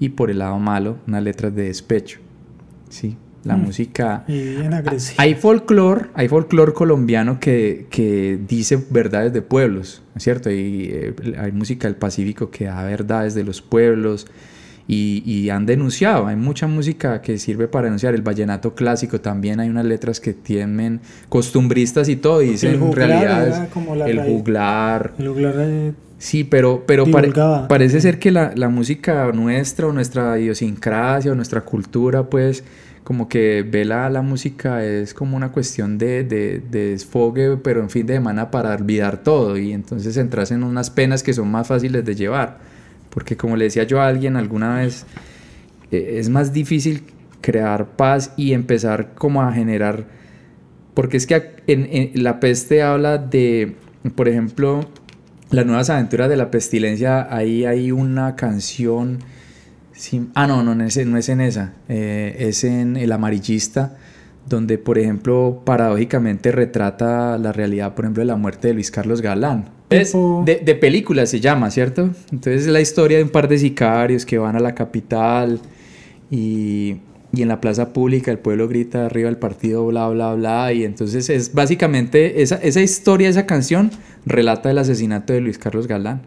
y 0.01 0.11
por 0.11 0.31
el 0.31 0.39
lado 0.39 0.59
malo, 0.59 0.99
unas 1.07 1.23
letras 1.23 1.55
de 1.55 1.65
despecho. 1.65 2.21
Sí, 2.89 3.17
la 3.45 3.57
mm. 3.57 3.63
música... 3.63 4.25
Hay 5.19 5.35
folclore, 5.35 6.07
hay 6.15 6.29
folclore 6.29 6.73
colombiano 6.73 7.39
que, 7.39 7.87
que, 7.91 8.39
dice 8.49 8.83
verdades 8.91 9.33
de 9.33 9.43
pueblos, 9.43 10.03
¿cierto? 10.17 10.51
Y, 10.51 10.89
eh, 10.91 11.15
hay 11.39 11.53
música 11.53 11.87
del 11.87 11.97
Pacífico 11.97 12.51
que 12.51 12.65
da 12.65 12.83
verdades 12.83 13.35
de 13.35 13.45
los 13.45 13.61
pueblos 13.61 14.27
y, 14.91 15.23
y, 15.25 15.51
han 15.51 15.67
denunciado. 15.67 16.27
Hay 16.27 16.37
mucha 16.37 16.67
música 16.67 17.21
que 17.21 17.39
sirve 17.39 17.69
para 17.69 17.85
denunciar. 17.85 18.15
El 18.15 18.23
vallenato 18.23 18.75
clásico 18.75 19.21
también 19.21 19.61
hay 19.61 19.69
unas 19.69 19.85
letras 19.85 20.19
que 20.19 20.33
tienen 20.33 21.01
costumbristas 21.29 22.09
y 22.09 22.17
todo, 22.17 22.43
y 22.43 22.51
dicen 22.53 22.93
realidades. 22.93 23.55
el 24.07 24.21
juglar. 24.23 25.13
El 25.19 25.29
juglar 25.29 25.95
Sí, 26.19 26.43
pero, 26.43 26.85
pero 26.85 27.05
parece 27.69 28.01
ser 28.01 28.19
que 28.19 28.33
la, 28.33 28.53
la, 28.57 28.69
música 28.69 29.31
nuestra 29.33 29.87
o 29.87 29.93
nuestra 29.93 30.37
idiosincrasia 30.39 31.31
o 31.31 31.37
nuestra 31.37 31.61
cultura, 31.61 32.25
pues, 32.25 32.65
como 33.05 33.29
que 33.29 33.63
ve 33.63 33.85
la, 33.85 34.11
la 34.11 34.21
música 34.23 34.85
es 34.85 35.15
como 35.15 35.37
una 35.37 35.53
cuestión 35.53 35.97
de, 35.97 36.25
de, 36.25 36.61
de, 36.71 36.91
desfogue, 36.91 37.57
pero 37.59 37.81
en 37.81 37.89
fin 37.89 38.05
de 38.05 38.15
semana 38.15 38.51
para 38.51 38.75
olvidar 38.75 39.23
todo 39.23 39.57
y 39.57 39.73
entonces 39.73 40.17
entras 40.17 40.51
en 40.51 40.65
unas 40.65 40.91
penas 40.91 41.23
que 41.23 41.33
son 41.33 41.51
más 41.51 41.69
fáciles 41.69 42.05
de 42.05 42.15
llevar. 42.17 42.59
Porque 43.19 43.37
como 43.37 43.57
le 43.57 43.65
decía 43.65 43.83
yo 43.83 44.01
a 44.01 44.07
alguien 44.07 44.37
alguna 44.37 44.77
vez, 44.77 45.05
eh, 45.91 46.19
es 46.21 46.29
más 46.29 46.53
difícil 46.53 47.03
crear 47.41 47.97
paz 47.97 48.33
y 48.37 48.53
empezar 48.53 49.17
como 49.17 49.43
a 49.43 49.53
generar, 49.53 50.07
porque 50.95 51.17
es 51.17 51.27
que 51.27 51.57
en, 51.67 52.13
la 52.23 52.39
peste 52.39 52.81
habla 52.81 53.19
de, 53.19 53.75
por 54.15 54.29
ejemplo, 54.29 54.89
las 55.51 55.67
nuevas 55.67 55.91
aventuras 55.91 56.29
de 56.29 56.37
la 56.37 56.53
pestilencia, 56.53 57.27
ahí 57.29 57.65
hay 57.65 57.91
una 57.91 58.37
canción. 58.37 59.19
ah, 60.37 60.47
no, 60.47 60.63
no, 60.63 60.77
no 60.77 60.85
es, 60.85 60.97
es 60.97 61.29
en 61.29 61.41
esa. 61.41 61.73
Eh, 61.89 62.37
es 62.39 62.63
en 62.63 62.97
El 62.97 63.11
Amarillista, 63.11 63.97
donde, 64.47 64.79
por 64.79 64.97
ejemplo, 64.97 65.63
paradójicamente 65.65 66.53
retrata 66.53 67.37
la 67.37 67.51
realidad, 67.51 67.97
por 67.97 68.05
ejemplo, 68.05 68.21
de 68.21 68.27
la 68.27 68.37
muerte 68.37 68.69
de 68.69 68.75
Luis 68.75 68.93
Carlos 68.93 69.23
Galán. 69.23 69.77
Es 69.91 70.13
de, 70.13 70.57
de 70.57 70.75
película 70.75 71.25
se 71.27 71.41
llama, 71.41 71.71
¿cierto? 71.71 72.11
Entonces 72.31 72.63
es 72.63 72.69
la 72.69 72.81
historia 72.81 73.19
de 73.19 73.25
un 73.25 73.31
par 73.31 73.49
de 73.49 73.59
sicarios 73.59 74.27
que 74.27 74.39
van 74.39 74.57
a 74.57 74.61
la 74.61 74.75
capital 74.75 75.61
y 76.31 76.99
y 77.33 77.43
en 77.43 77.49
la 77.49 77.61
plaza 77.61 77.93
pública 77.93 78.31
el 78.31 78.39
pueblo 78.39 78.69
grita 78.69 79.07
arriba 79.07 79.29
el 79.29 79.37
partido, 79.37 79.87
bla, 79.87 80.09
bla, 80.09 80.35
bla. 80.35 80.73
Y 80.73 80.85
entonces 80.85 81.29
es 81.29 81.53
básicamente 81.53 82.43
esa, 82.43 82.57
esa 82.57 82.81
historia, 82.81 83.29
esa 83.29 83.47
canción, 83.47 83.91
relata 84.25 84.71
el 84.71 84.79
asesinato 84.79 85.33
de 85.33 85.41
Luis 85.41 85.59
Carlos 85.59 85.87
Galán. 85.87 86.23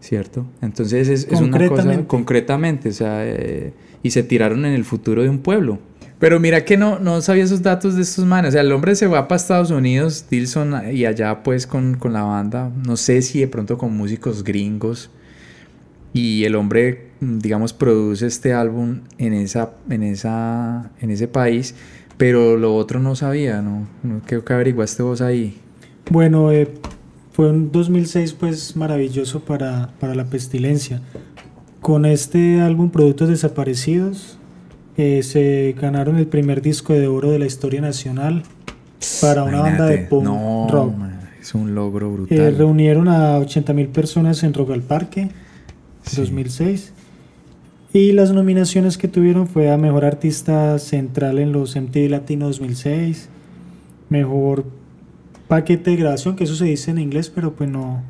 ¿Cierto? 0.00 0.46
Entonces 0.60 1.08
es, 1.08 1.26
es 1.30 1.40
una 1.40 1.68
cosa 1.68 2.06
concretamente, 2.06 2.90
o 2.90 2.92
sea, 2.92 3.26
eh, 3.26 3.72
y 4.02 4.10
se 4.10 4.22
tiraron 4.22 4.64
en 4.64 4.72
el 4.72 4.84
futuro 4.84 5.22
de 5.22 5.28
un 5.28 5.40
pueblo. 5.40 5.80
Pero 6.18 6.40
mira 6.40 6.64
que 6.64 6.76
no, 6.76 6.98
no 6.98 7.20
sabía 7.20 7.44
esos 7.44 7.62
datos 7.62 7.94
de 7.94 8.02
estos 8.02 8.24
manes. 8.24 8.50
O 8.50 8.52
sea, 8.52 8.62
el 8.62 8.72
hombre 8.72 8.96
se 8.96 9.06
va 9.06 9.28
para 9.28 9.36
Estados 9.36 9.70
Unidos, 9.70 10.26
Dilson, 10.28 10.92
y 10.92 11.04
allá 11.04 11.42
pues 11.42 11.66
con, 11.66 11.94
con 11.94 12.12
la 12.12 12.22
banda. 12.22 12.72
No 12.84 12.96
sé 12.96 13.22
si 13.22 13.40
de 13.40 13.48
pronto 13.48 13.78
con 13.78 13.96
músicos 13.96 14.42
gringos 14.42 15.10
y 16.12 16.44
el 16.44 16.56
hombre, 16.56 17.08
digamos, 17.20 17.72
produce 17.72 18.26
este 18.26 18.52
álbum 18.52 19.00
en, 19.18 19.34
esa, 19.34 19.72
en, 19.90 20.02
esa, 20.02 20.90
en 21.00 21.10
ese 21.10 21.28
país, 21.28 21.74
pero 22.16 22.56
lo 22.56 22.74
otro 22.74 22.98
no 22.98 23.14
sabía, 23.14 23.62
¿no? 23.62 23.86
¿Qué, 24.26 24.42
qué 24.42 24.52
averiguaste 24.52 25.02
vos 25.02 25.20
ahí? 25.20 25.58
Bueno, 26.10 26.50
eh, 26.50 26.68
fue 27.32 27.50
un 27.50 27.70
2006 27.70 28.32
pues 28.32 28.76
maravilloso 28.76 29.40
para, 29.40 29.90
para, 30.00 30.14
la 30.14 30.24
pestilencia. 30.24 31.02
Con 31.80 32.06
este 32.06 32.60
álbum 32.60 32.90
Productos 32.90 33.28
Desaparecidos 33.28 34.37
eh, 34.98 35.22
se 35.22 35.76
ganaron 35.80 36.16
el 36.18 36.26
primer 36.26 36.60
disco 36.60 36.92
de 36.92 37.06
oro 37.06 37.30
de 37.30 37.38
la 37.38 37.46
historia 37.46 37.80
nacional 37.80 38.42
para 39.20 39.44
una 39.44 39.60
banda 39.60 39.86
de 39.86 39.98
punk 39.98 40.70
rock. 40.70 40.92
es 41.40 41.54
un 41.54 41.76
logro 41.76 42.12
brutal. 42.12 42.36
Eh, 42.36 42.50
reunieron 42.50 43.06
a 43.06 43.38
80 43.38 43.72
mil 43.74 43.88
personas 43.88 44.42
en 44.42 44.52
Rock 44.54 44.72
al 44.72 44.82
Parque 44.82 45.30
2006. 46.16 46.92
Y 47.92 48.10
las 48.10 48.32
nominaciones 48.32 48.98
que 48.98 49.06
tuvieron 49.06 49.46
fue 49.46 49.70
a 49.70 49.76
Mejor 49.76 50.04
Artista 50.04 50.78
Central 50.80 51.38
en 51.38 51.52
los 51.52 51.76
MTV 51.76 52.10
Latino 52.10 52.46
2006, 52.46 53.28
Mejor 54.08 54.64
Paquete 55.46 55.92
de 55.92 55.96
Grabación, 55.96 56.34
que 56.34 56.42
eso 56.42 56.56
se 56.56 56.64
dice 56.64 56.90
en 56.90 56.98
inglés, 56.98 57.30
pero 57.32 57.54
pues 57.54 57.70
no. 57.70 58.02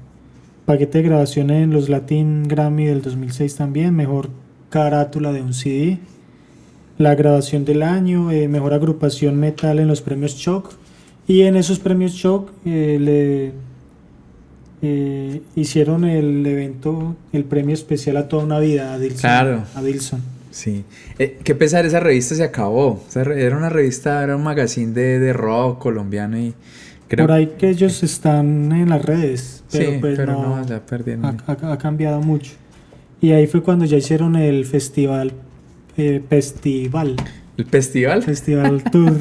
Paquete 0.64 0.99
de 0.99 1.04
grabación 1.04 1.50
en 1.50 1.71
los 1.71 1.88
Latin 1.88 2.45
Grammy 2.49 2.87
del 2.87 3.02
2006 3.02 3.57
también, 3.57 3.95
Mejor 3.95 4.30
Carátula 4.71 5.33
de 5.33 5.42
un 5.42 5.54
CD, 5.54 5.99
la 6.99 7.14
grabación 7.14 7.64
del 7.64 7.83
año, 7.83 8.31
eh, 8.33 8.49
Mejor 8.49 8.75
Agrupación 8.75 9.38
Metal 9.38 9.78
en 9.78 9.88
los 9.88 10.02
premios 10.02 10.35
Shock. 10.35 10.73
Y 11.26 11.43
en 11.43 11.57
esos 11.57 11.78
premios 11.78 12.12
Shock 12.12 12.50
eh, 12.64 12.99
le 13.00 13.52
eh, 14.83 15.40
hicieron 15.55 16.05
el 16.05 16.45
evento, 16.45 17.17
el 17.33 17.45
premio 17.45 17.75
especial 17.75 18.17
a 18.17 18.28
toda 18.28 18.45
una 18.45 18.59
vida 18.59 18.93
a 18.93 18.99
Dilson. 18.99 19.21
Claro. 19.21 19.64
A 19.75 19.83
Dilson. 19.83 20.21
Sí. 20.50 20.85
Qué 21.45 21.55
pesar, 21.55 21.87
esa 21.87 22.00
revista 22.00 22.35
se 22.35 22.43
acabó. 22.43 23.00
era 23.14 23.57
una 23.57 23.69
revista, 23.69 24.25
era 24.25 24.35
un 24.35 24.43
magazine 24.43 24.93
de, 24.93 25.21
de 25.21 25.33
rock 25.33 25.78
colombiano 25.78 26.37
y 26.37 26.52
creo... 27.07 27.26
Por 27.26 27.37
ahí 27.37 27.55
que 27.59 27.69
ellos 27.69 28.02
están 28.02 28.73
en 28.73 28.88
las 28.88 29.05
redes, 29.05 29.62
pero, 29.71 29.93
sí, 29.93 29.99
pues 30.00 30.17
pero 30.17 30.33
no, 30.33 30.57
ha, 30.57 31.73
ha, 31.73 31.78
cambiado 31.78 32.21
mucho. 32.23 32.52
Y 33.21 33.33
ahí 33.33 33.47
fue 33.47 33.62
cuando 33.62 33.85
ya 33.85 33.99
hicieron 33.99 34.35
el 34.35 34.64
festival, 34.64 35.33
eh, 35.99 36.23
festival. 36.28 37.17
¿El 37.57 37.67
festival? 37.67 38.23
Festival 38.23 38.83
Tour 38.93 39.21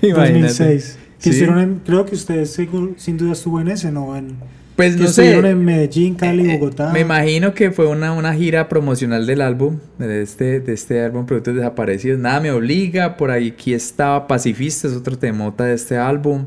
2006. 0.00 0.98
Que 1.20 1.30
hicieron 1.30 1.82
creo 1.84 2.06
que 2.06 2.14
ustedes 2.14 2.56
sin 2.96 3.16
duda 3.16 3.32
estuvo 3.32 3.60
en 3.60 3.68
ese, 3.68 3.90
¿no? 3.90 4.16
En, 4.16 4.36
pues 4.78 4.96
no 4.96 5.08
sé. 5.08 5.36
en 5.36 5.64
Medellín, 5.64 6.14
Cali, 6.14 6.48
eh, 6.48 6.54
eh, 6.54 6.58
Bogotá. 6.58 6.92
Me 6.92 7.00
imagino 7.00 7.52
que 7.52 7.72
fue 7.72 7.88
una, 7.88 8.12
una 8.12 8.32
gira 8.32 8.68
promocional 8.68 9.26
del 9.26 9.40
álbum, 9.40 9.80
de 9.98 10.22
este, 10.22 10.60
de 10.60 10.72
este 10.72 11.00
álbum 11.00 11.26
Productos 11.26 11.56
Desaparecidos. 11.56 12.20
Nada 12.20 12.38
me 12.38 12.52
obliga, 12.52 13.16
por 13.16 13.32
ahí 13.32 13.48
aquí 13.48 13.74
estaba 13.74 14.28
Pacifista, 14.28 14.86
es 14.86 14.94
otro 14.94 15.18
temota 15.18 15.64
de 15.64 15.74
este 15.74 15.96
álbum. 15.96 16.46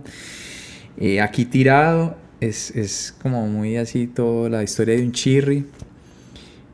Eh, 0.98 1.20
aquí 1.20 1.44
tirado, 1.44 2.16
es, 2.40 2.72
es 2.74 3.14
como 3.22 3.46
muy 3.48 3.76
así 3.76 4.08
toda 4.08 4.50
la 4.50 4.64
historia 4.64 4.96
de 4.96 5.04
un 5.04 5.12
chirri. 5.12 5.66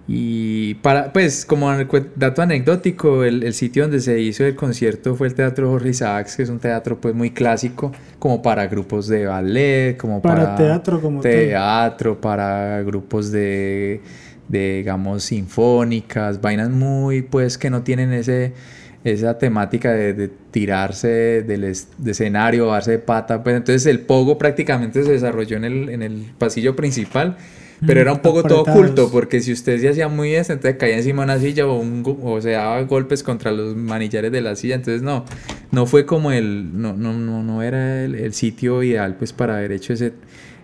Y 0.09 0.75
para, 0.75 1.11
pues, 1.11 1.45
como 1.45 1.69
dato 2.15 2.41
anecdótico, 2.41 3.25
el, 3.25 3.53
sitio 3.53 3.83
donde 3.83 3.99
se 3.99 4.21
hizo 4.21 4.45
el 4.45 4.55
concierto 4.55 5.15
fue 5.15 5.27
el 5.27 5.35
Teatro 5.35 5.69
Jorge 5.69 5.89
Isaacs, 5.89 6.37
que 6.37 6.43
es 6.43 6.49
un 6.49 6.59
teatro 6.59 7.01
pues 7.01 7.13
muy 7.13 7.31
clásico, 7.31 7.91
como 8.17 8.41
para 8.41 8.67
grupos 8.67 9.09
de 9.09 9.25
ballet, 9.25 9.97
como 9.97 10.21
para, 10.21 10.55
teatro, 10.55 11.01
como 11.01 11.19
teatro, 11.19 12.21
para 12.21 12.81
grupos 12.83 13.31
de, 13.31 14.01
de, 14.47 14.77
digamos, 14.77 15.23
sinfónicas, 15.23 16.39
vainas 16.39 16.69
muy, 16.69 17.21
pues, 17.21 17.57
que 17.57 17.69
no 17.69 17.83
tienen 17.83 18.13
ese 18.13 18.53
esa 19.03 19.37
temática 19.37 19.91
de, 19.91 20.29
tirarse 20.51 21.43
del 21.43 21.63
escenario, 21.63 22.67
darse 22.67 22.91
de 22.91 22.99
pata, 22.99 23.43
pues 23.43 23.55
entonces 23.55 23.85
el 23.85 23.99
pogo 24.01 24.37
prácticamente 24.37 25.03
se 25.03 25.11
desarrolló 25.11 25.57
en 25.57 25.65
el, 25.65 25.89
en 25.89 26.01
el 26.01 26.25
pasillo 26.37 26.75
principal 26.75 27.37
pero 27.85 28.01
era 28.01 28.13
un 28.13 28.21
poco 28.21 28.43
todo 28.43 28.61
oculto, 28.61 29.11
porque 29.11 29.39
si 29.41 29.51
usted 29.51 29.79
se 29.79 29.89
hacía 29.89 30.07
muy 30.07 30.33
eso, 30.33 30.53
entonces 30.53 30.79
caía 30.79 30.97
encima 30.97 31.23
de 31.23 31.33
una 31.33 31.39
silla 31.39 31.67
o, 31.67 31.79
un, 31.79 32.17
o 32.23 32.41
se 32.41 32.51
daba 32.51 32.81
golpes 32.83 33.23
contra 33.23 33.51
los 33.51 33.75
manillares 33.75 34.31
de 34.31 34.41
la 34.41 34.55
silla. 34.55 34.75
Entonces 34.75 35.01
no, 35.01 35.25
no 35.71 35.85
fue 35.85 36.05
como 36.05 36.31
el, 36.31 36.79
no, 36.79 36.93
no, 36.93 37.13
no, 37.13 37.43
no 37.43 37.61
era 37.61 38.03
el, 38.03 38.33
sitio 38.33 38.81
ideal 38.83 39.15
pues 39.15 39.33
para 39.33 39.57
haber 39.57 39.71
hecho 39.71 39.93
ese, 39.93 40.13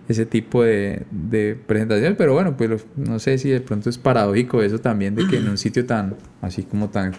ese 0.08 0.26
tipo 0.26 0.64
de, 0.64 1.02
de 1.10 1.56
presentaciones. 1.66 2.16
Pero 2.18 2.34
bueno, 2.34 2.56
pues 2.56 2.84
no 2.96 3.18
sé 3.18 3.38
si 3.38 3.50
de 3.50 3.60
pronto 3.60 3.90
es 3.90 3.98
paradójico 3.98 4.62
eso 4.62 4.80
también, 4.80 5.14
de 5.14 5.26
que 5.28 5.36
en 5.36 5.48
un 5.48 5.58
sitio 5.58 5.86
tan, 5.86 6.16
así 6.42 6.64
como 6.64 6.90
tan 6.90 7.12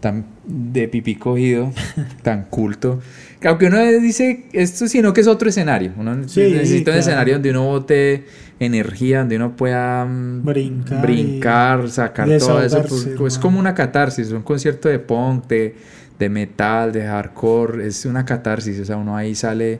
tan 0.00 0.26
de 0.44 0.88
pipí 0.88 1.16
cogido, 1.16 1.72
tan 2.22 2.44
culto. 2.44 3.00
Aunque 3.44 3.66
uno 3.66 3.80
dice 4.00 4.46
esto, 4.52 4.88
sino 4.88 5.12
que 5.12 5.20
es 5.20 5.28
otro 5.28 5.48
escenario. 5.48 5.92
Uno 5.96 6.14
necesita 6.16 6.90
un 6.90 6.96
escenario 6.96 7.34
donde 7.34 7.50
uno 7.50 7.66
bote 7.66 8.24
energía, 8.58 9.20
donde 9.20 9.36
uno 9.36 9.54
pueda 9.54 10.04
mm, 10.04 10.44
brincar, 10.44 11.02
brincar 11.02 11.90
sacar 11.90 12.28
todo 12.38 12.60
eso. 12.62 13.26
Es 13.26 13.38
como 13.38 13.60
una 13.60 13.74
catarsis, 13.74 14.32
un 14.32 14.42
concierto 14.42 14.88
de 14.88 14.98
punk, 14.98 15.46
de, 15.46 15.76
de, 16.18 16.28
metal, 16.28 16.92
de 16.92 17.06
hardcore, 17.06 17.86
es 17.86 18.04
una 18.04 18.24
catarsis. 18.24 18.80
O 18.80 18.84
sea, 18.84 18.96
uno 18.96 19.16
ahí 19.16 19.36
sale, 19.36 19.78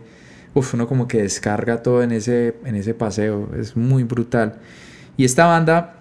uf, 0.55 0.75
uno 0.75 0.87
como 0.87 1.09
que 1.09 1.23
descarga 1.23 1.83
todo 1.83 2.05
en 2.05 2.13
ese, 2.13 2.55
en 2.65 2.77
ese 2.77 2.95
paseo. 2.95 3.51
Es 3.59 3.77
muy 3.77 4.05
brutal. 4.05 4.55
Y 5.17 5.25
esta 5.25 5.47
banda, 5.47 5.97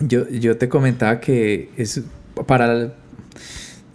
yo, 0.00 0.26
yo 0.30 0.56
te 0.56 0.70
comentaba 0.70 1.20
que 1.20 1.68
es 1.76 2.00
para 2.46 2.92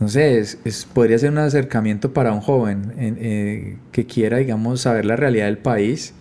no 0.03 0.09
sé, 0.09 0.37
es, 0.37 0.57
podría 0.93 1.17
ser 1.17 1.31
un 1.31 1.37
acercamiento 1.37 2.11
para 2.11 2.33
un 2.33 2.41
joven 2.41 2.93
eh, 2.97 3.77
que 3.93 4.05
quiera, 4.05 4.37
digamos, 4.39 4.81
saber 4.81 5.05
la 5.05 5.15
realidad 5.15 5.45
del 5.45 5.59
país. 5.59 6.13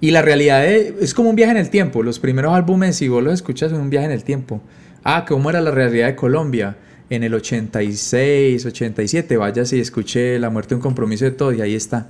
Y 0.00 0.10
la 0.10 0.22
realidad 0.22 0.66
es 0.66 1.14
como 1.14 1.30
un 1.30 1.36
viaje 1.36 1.52
en 1.52 1.58
el 1.58 1.70
tiempo. 1.70 2.02
Los 2.02 2.18
primeros 2.18 2.52
álbumes, 2.52 2.96
si 2.96 3.06
vos 3.06 3.22
los 3.22 3.34
escuchas, 3.34 3.70
son 3.70 3.80
un 3.80 3.90
viaje 3.90 4.06
en 4.06 4.12
el 4.12 4.24
tiempo. 4.24 4.60
Ah, 5.04 5.24
¿cómo 5.24 5.50
era 5.50 5.60
la 5.60 5.70
realidad 5.70 6.08
de 6.08 6.16
Colombia? 6.16 6.76
En 7.10 7.22
el 7.22 7.32
86, 7.32 8.66
87, 8.66 9.36
vaya 9.36 9.64
si 9.64 9.78
escuché 9.78 10.40
La 10.40 10.50
muerte, 10.50 10.74
un 10.74 10.80
compromiso 10.80 11.24
de 11.24 11.30
todo, 11.30 11.52
y 11.52 11.60
ahí 11.60 11.76
está. 11.76 12.08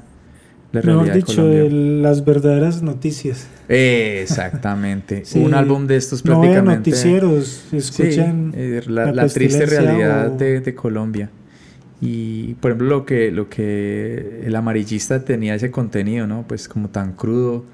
La 0.73 0.81
Mejor 0.81 1.13
dicho, 1.13 1.47
las 1.47 2.25
verdaderas 2.25 2.83
noticias. 2.83 3.47
exactamente. 3.69 5.23
Un 5.35 5.53
álbum 5.53 5.87
de 5.87 5.97
estos 5.97 6.23
prácticamente. 6.23 6.63
No 6.65 6.77
noticieros, 6.77 7.65
escuchan 7.73 8.53
eh, 8.57 8.81
la, 8.87 9.27
triste 9.29 9.67
realidad 9.67 10.31
de, 10.31 10.75
Colombia. 10.75 11.29
Y 12.01 12.55
por 12.55 12.71
ejemplo 12.71 12.89
lo 12.89 13.05
que, 13.05 13.31
lo 13.31 13.51
que 13.51 14.41
el 14.45 14.57
amarillista 14.57 15.25
tenía 15.25 15.55
ese 15.55 15.71
contenido, 15.71 16.27
¿no? 16.27 16.47
Pues 16.49 16.69
como 16.69 16.89
tan 16.89 17.13
crudo, 17.13 17.65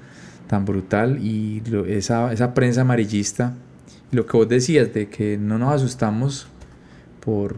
tan 0.47 0.65
brutal. 0.65 1.19
Y 1.23 1.63
esa, 1.87 2.33
esa 2.33 2.53
prensa 2.53 2.81
amarillista, 2.81 3.55
lo 4.11 4.25
que 4.25 4.35
vos 4.35 4.49
decías 4.49 4.93
de 4.93 5.07
que 5.07 5.37
no 5.37 5.57
nos 5.57 5.73
asustamos 5.73 6.47
por, 7.21 7.57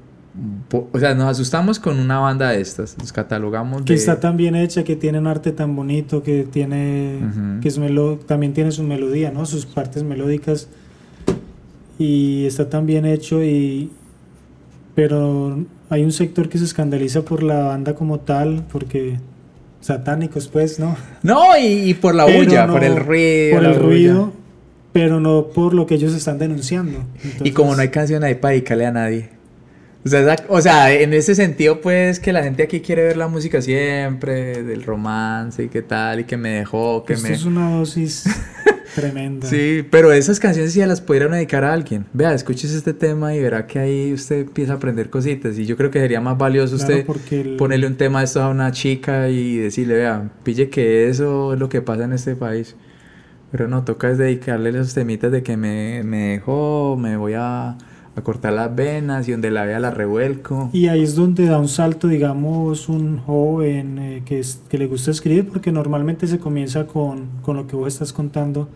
o 0.72 1.00
sea, 1.00 1.14
nos 1.14 1.28
asustamos 1.28 1.80
con 1.80 2.00
una 2.00 2.20
banda 2.20 2.52
de 2.52 2.62
estas, 2.62 2.98
nos 2.98 3.12
catalogamos 3.12 3.82
Que 3.84 3.94
está 3.94 4.20
tan 4.20 4.38
bien 4.38 4.56
hecha, 4.56 4.84
que 4.84 4.96
tiene 4.96 5.20
un 5.20 5.28
arte 5.28 5.52
tan 5.52 5.76
bonito, 5.76 6.24
que 6.24 6.44
tiene, 6.44 7.20
que 7.62 7.68
es 7.68 7.78
melo 7.78 8.18
también 8.26 8.54
tiene 8.54 8.72
su 8.72 8.84
melodía, 8.84 9.32
¿no? 9.32 9.46
Sus 9.46 9.66
partes 9.66 10.04
melódicas. 10.04 10.70
Y 12.00 12.46
está 12.46 12.70
tan 12.70 12.86
bien 12.86 13.06
hecho 13.06 13.44
y... 13.44 13.92
Pero 14.96 15.66
hay 15.90 16.04
un 16.04 16.12
sector 16.12 16.50
que 16.50 16.58
se 16.58 16.66
escandaliza 16.66 17.24
por 17.24 17.44
la 17.44 17.66
banda 17.66 17.96
como 17.96 18.20
tal, 18.20 18.66
porque 18.72 19.20
satánicos 19.82 20.48
pues, 20.48 20.80
¿no? 20.80 20.96
No, 21.24 21.58
y, 21.58 21.94
por 21.94 22.16
la 22.16 22.26
bulla, 22.26 22.68
por 22.68 22.84
el 22.84 22.98
ruido. 22.98 23.56
Por 23.56 23.66
el 23.66 23.76
ruido, 23.76 24.34
pero 24.94 25.20
no 25.20 25.48
por 25.48 25.74
lo 25.74 25.86
que 25.86 25.96
ellos 25.96 26.14
están 26.14 26.40
denunciando. 26.40 27.00
y 27.44 27.52
como 27.52 27.76
no 27.76 27.82
hay 27.82 27.90
canción 27.90 28.24
ahí 28.24 28.36
para 28.36 28.54
dedicarle 28.54 28.86
a 28.86 28.92
nadie. 28.92 29.41
O 30.48 30.62
sea, 30.62 30.92
en 30.92 31.14
ese 31.14 31.36
sentido, 31.36 31.80
pues, 31.80 32.20
que 32.20 32.34
la 32.34 32.44
gente 32.44 32.64
aquí 32.64 32.82
quiere 32.82 33.04
ver 33.04 33.18
la 33.18 33.28
música 33.28 33.62
siempre, 33.62 34.64
del 34.64 34.84
romance 34.84 35.64
y 35.64 35.70
qué 35.70 35.84
tal, 35.84 36.22
y 36.22 36.24
que 36.24 36.38
me 36.38 36.50
dejó, 36.50 37.04
que 37.06 37.14
Esto 37.14 37.28
me... 37.28 37.34
es 37.36 37.46
una 37.46 37.78
dosis 37.78 38.24
tremenda. 38.96 39.48
Sí, 39.48 39.86
pero 39.90 40.12
esas 40.12 40.40
canciones 40.40 40.74
ya 40.74 40.88
las 40.88 41.02
pudieran 41.02 41.32
dedicar 41.32 41.64
a 41.64 41.74
alguien. 41.74 42.06
Vea, 42.14 42.34
escuches 42.34 42.74
este 42.74 42.94
tema 42.94 43.36
y 43.36 43.42
verá 43.42 43.68
que 43.68 43.78
ahí 43.78 44.12
usted 44.12 44.40
empieza 44.40 44.74
a 44.74 44.76
aprender 44.78 45.12
cositas. 45.12 45.60
Y 45.60 45.66
yo 45.68 45.78
creo 45.78 45.92
que 45.92 46.00
sería 46.00 46.20
más 46.20 46.36
valioso 46.36 46.78
usted 46.78 47.06
ponerle 47.58 47.86
un 47.86 47.96
tema 47.96 48.20
de 48.20 48.26
esto 48.26 48.42
a 48.42 48.50
una 48.50 48.72
chica 48.72 49.30
y 49.30 49.58
decirle, 49.58 49.96
vea, 49.96 50.32
pille 50.44 50.70
que 50.72 51.10
eso 51.10 51.54
es 51.54 51.60
lo 51.60 51.70
que 51.70 51.82
pasa 51.84 52.06
en 52.06 52.14
este 52.14 52.36
país. 52.36 52.76
Pero 53.52 53.68
no, 53.68 53.84
toca 53.84 54.10
es 54.10 54.18
dedicarle 54.18 54.70
esos 54.70 54.96
temitas 54.96 55.32
de 55.32 55.44
que 55.44 55.58
me, 55.58 56.02
me 56.04 56.30
dejó, 56.30 56.98
me 56.98 57.18
voy 57.18 57.34
a 57.36 57.78
a 58.16 58.22
cortar 58.22 58.54
las 58.54 58.76
venas 58.76 59.28
y 59.28 59.32
donde 59.32 59.52
la 59.52 59.66
vea 59.66 59.80
la 59.80 59.92
revuelco. 59.92 60.70
Y 60.74 60.88
ahí 60.88 61.02
es 61.02 61.16
donde 61.16 61.46
da 61.46 61.60
un 61.60 61.70
salto, 61.70 62.08
digamos, 62.08 62.90
un 62.90 63.20
joven 63.20 64.00
eh, 64.00 64.24
que, 64.26 64.40
es, 64.40 64.62
que 64.70 64.78
le 64.78 64.88
gusta 64.88 65.12
escribir, 65.12 65.48
porque 65.48 65.72
normalmente 65.72 66.28
se 66.28 66.40
comienza 66.40 66.88
con, 66.88 67.28
con 67.42 67.56
lo 67.56 67.68
que 67.68 67.76
vos 67.76 67.88
estás 67.88 68.12
contando 68.12 68.68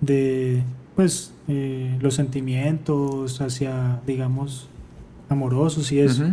de, 0.00 0.62
pues, 0.96 1.32
eh, 1.48 1.96
los 2.00 2.14
sentimientos 2.14 3.40
hacia, 3.40 4.00
digamos, 4.06 4.68
amorosos 5.28 5.92
y 5.92 6.00
eso. 6.00 6.24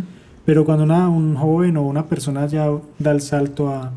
Pero 0.44 0.64
cuando 0.64 0.84
una, 0.84 1.08
un 1.08 1.36
joven 1.36 1.76
o 1.76 1.82
una 1.82 2.06
persona 2.06 2.46
ya 2.46 2.68
da 2.98 3.12
el 3.12 3.20
salto 3.20 3.68
a, 3.68 3.92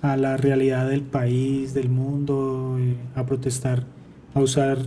a 0.00 0.16
la 0.16 0.38
realidad 0.38 0.88
del 0.88 1.02
país, 1.02 1.74
del 1.74 1.90
mundo, 1.90 2.76
eh, 2.80 2.96
a 3.14 3.26
protestar, 3.26 3.84
a 4.34 4.40
usar 4.40 4.78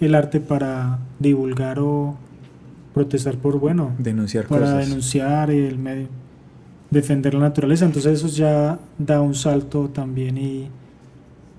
el 0.00 0.14
arte 0.14 0.40
para 0.40 0.98
divulgar 1.18 1.78
o 1.78 2.16
protestar 2.94 3.36
por, 3.36 3.58
bueno, 3.58 3.94
denunciar 3.98 4.46
para 4.46 4.76
denunciar 4.78 5.50
el 5.50 5.78
medio, 5.78 6.08
defender 6.90 7.34
la 7.34 7.40
naturaleza. 7.40 7.84
Entonces 7.84 8.18
eso 8.18 8.28
ya 8.28 8.78
da 8.98 9.20
un 9.20 9.34
salto 9.34 9.88
también 9.88 10.38
y 10.38 10.68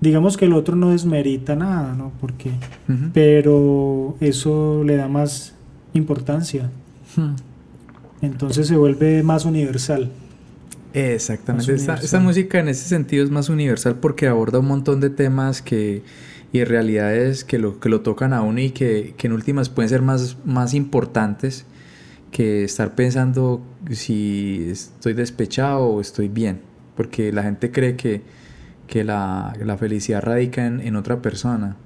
digamos 0.00 0.36
que 0.36 0.46
el 0.46 0.52
otro 0.52 0.76
no 0.76 0.90
desmerita 0.90 1.54
nada, 1.54 1.94
¿no? 1.94 2.12
Porque, 2.20 2.50
pero 3.12 4.16
eso 4.20 4.82
le 4.84 4.96
da 4.96 5.08
más 5.08 5.54
importancia. 5.92 6.70
Hmm. 7.16 7.34
Entonces 8.22 8.66
se 8.66 8.76
vuelve 8.76 9.22
más 9.22 9.44
universal. 9.44 10.10
Exactamente. 10.92 11.72
esta, 11.72 12.20
música 12.20 12.58
en 12.58 12.68
ese 12.68 12.88
sentido 12.88 13.24
es 13.24 13.30
más 13.30 13.48
universal 13.48 13.96
porque 13.96 14.26
aborda 14.26 14.58
un 14.58 14.66
montón 14.66 15.00
de 15.00 15.08
temas 15.08 15.62
que 15.62 16.02
y 16.52 16.64
realidades 16.64 17.44
que 17.44 17.58
lo, 17.58 17.78
que 17.78 17.88
lo 17.88 18.00
tocan 18.00 18.32
a 18.32 18.42
uno 18.42 18.60
y 18.60 18.70
que, 18.70 19.14
que 19.16 19.26
en 19.28 19.32
últimas 19.32 19.68
pueden 19.68 19.88
ser 19.88 20.02
más, 20.02 20.36
más 20.44 20.74
importantes 20.74 21.64
que 22.30 22.64
estar 22.64 22.94
pensando 22.94 23.62
si 23.90 24.68
estoy 24.70 25.14
despechado 25.14 25.86
o 25.86 26.00
estoy 26.00 26.28
bien. 26.28 26.60
Porque 26.96 27.32
la 27.32 27.42
gente 27.42 27.70
cree 27.70 27.96
que, 27.96 28.22
que 28.86 29.04
la, 29.04 29.52
la 29.64 29.76
felicidad 29.76 30.22
radica 30.22 30.66
en, 30.66 30.80
en 30.80 30.96
otra 30.96 31.22
persona, 31.22 31.76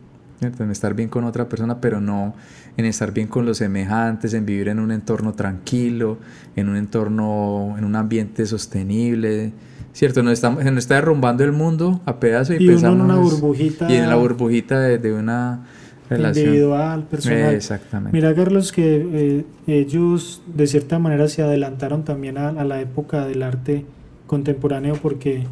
¿cierto? 0.40 0.64
en 0.64 0.70
estar 0.70 0.94
bien 0.94 1.08
con 1.08 1.24
otra 1.24 1.48
persona, 1.48 1.80
pero 1.80 2.00
no 2.00 2.34
en 2.76 2.86
estar 2.86 3.12
bien 3.12 3.28
con 3.28 3.46
los 3.46 3.58
semejantes, 3.58 4.34
en 4.34 4.46
vivir 4.46 4.68
en 4.68 4.80
un 4.80 4.90
entorno 4.90 5.34
tranquilo, 5.34 6.18
en 6.56 6.68
un 6.68 6.76
entorno, 6.76 7.76
en 7.78 7.84
un 7.84 7.94
ambiente 7.96 8.46
sostenible, 8.46 9.52
¿cierto? 9.94 10.22
No 10.22 10.30
está, 10.30 10.50
no 10.50 10.78
está 10.78 10.96
derrumbando 10.96 11.44
el 11.44 11.52
mundo 11.52 12.02
a 12.04 12.20
pedazos 12.20 12.56
y, 12.60 12.64
y 12.64 12.68
uno 12.68 12.92
en 12.92 13.00
una 13.00 13.16
burbujita. 13.16 13.90
Y 13.90 13.96
en 13.96 14.10
la 14.10 14.16
burbujita 14.16 14.78
de, 14.80 14.98
de 14.98 15.14
una 15.14 15.64
relación. 16.10 16.46
Individual, 16.46 17.04
personal. 17.04 17.54
exactamente. 17.54 18.14
Mira, 18.14 18.34
Carlos, 18.34 18.72
que 18.72 19.06
eh, 19.12 19.44
ellos 19.66 20.42
de 20.46 20.66
cierta 20.66 20.98
manera 20.98 21.28
se 21.28 21.42
adelantaron 21.42 22.04
también 22.04 22.36
a, 22.36 22.48
a 22.50 22.64
la 22.64 22.80
época 22.82 23.26
del 23.26 23.42
arte 23.42 23.86
contemporáneo 24.26 24.96
porque 25.00 25.46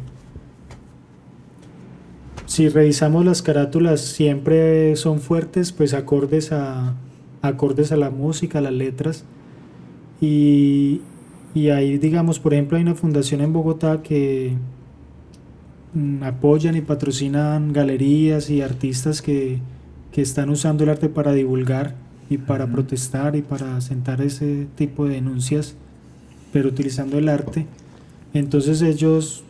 si 2.45 2.69
revisamos 2.69 3.25
las 3.25 3.41
carátulas 3.41 4.01
siempre 4.01 4.95
son 4.97 5.19
fuertes, 5.19 5.71
pues 5.71 5.93
acordes 5.93 6.51
a, 6.51 6.93
acordes 7.41 7.91
a 7.91 7.95
la 7.95 8.09
música, 8.09 8.59
a 8.59 8.61
las 8.61 8.73
letras. 8.73 9.23
Y, 10.21 11.01
y 11.53 11.69
ahí, 11.69 11.97
digamos, 11.97 12.39
por 12.39 12.53
ejemplo, 12.53 12.77
hay 12.77 12.83
una 12.83 12.95
fundación 12.95 13.41
en 13.41 13.53
Bogotá 13.53 14.01
que 14.01 14.53
mm, 15.93 16.23
apoyan 16.23 16.75
y 16.75 16.81
patrocinan 16.81 17.73
galerías 17.73 18.49
y 18.49 18.61
artistas 18.61 19.21
que, 19.21 19.59
que 20.11 20.21
están 20.21 20.49
usando 20.49 20.83
el 20.83 20.89
arte 20.89 21.09
para 21.09 21.33
divulgar 21.33 21.95
y 22.29 22.37
para 22.37 22.65
protestar 22.67 23.35
y 23.35 23.41
para 23.41 23.79
sentar 23.81 24.21
ese 24.21 24.67
tipo 24.75 25.05
de 25.05 25.15
denuncias, 25.15 25.75
pero 26.51 26.69
utilizando 26.69 27.17
el 27.17 27.29
arte. 27.29 27.67
Entonces 28.33 28.81
ellos 28.81 29.43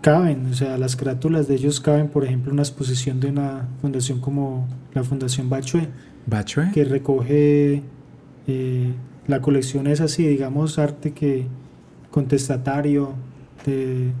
caben, 0.00 0.46
o 0.46 0.54
sea, 0.54 0.78
las 0.78 0.96
carátulas 0.96 1.48
de 1.48 1.54
ellos 1.54 1.80
caben, 1.80 2.08
por 2.08 2.24
ejemplo, 2.24 2.52
una 2.52 2.62
exposición 2.62 3.20
de 3.20 3.28
una 3.28 3.68
fundación 3.80 4.20
como 4.20 4.68
la 4.94 5.04
Fundación 5.04 5.48
Bachue, 5.48 5.88
Bachue. 6.26 6.70
que 6.72 6.84
recoge 6.84 7.82
eh, 8.46 8.92
la 9.30 9.40
colección 9.40 9.86
es 9.86 10.00
así, 10.00 10.26
digamos, 10.26 10.78
arte 10.78 11.12
que 11.12 11.46
contestatario, 12.10 13.14
de, 13.64 14.12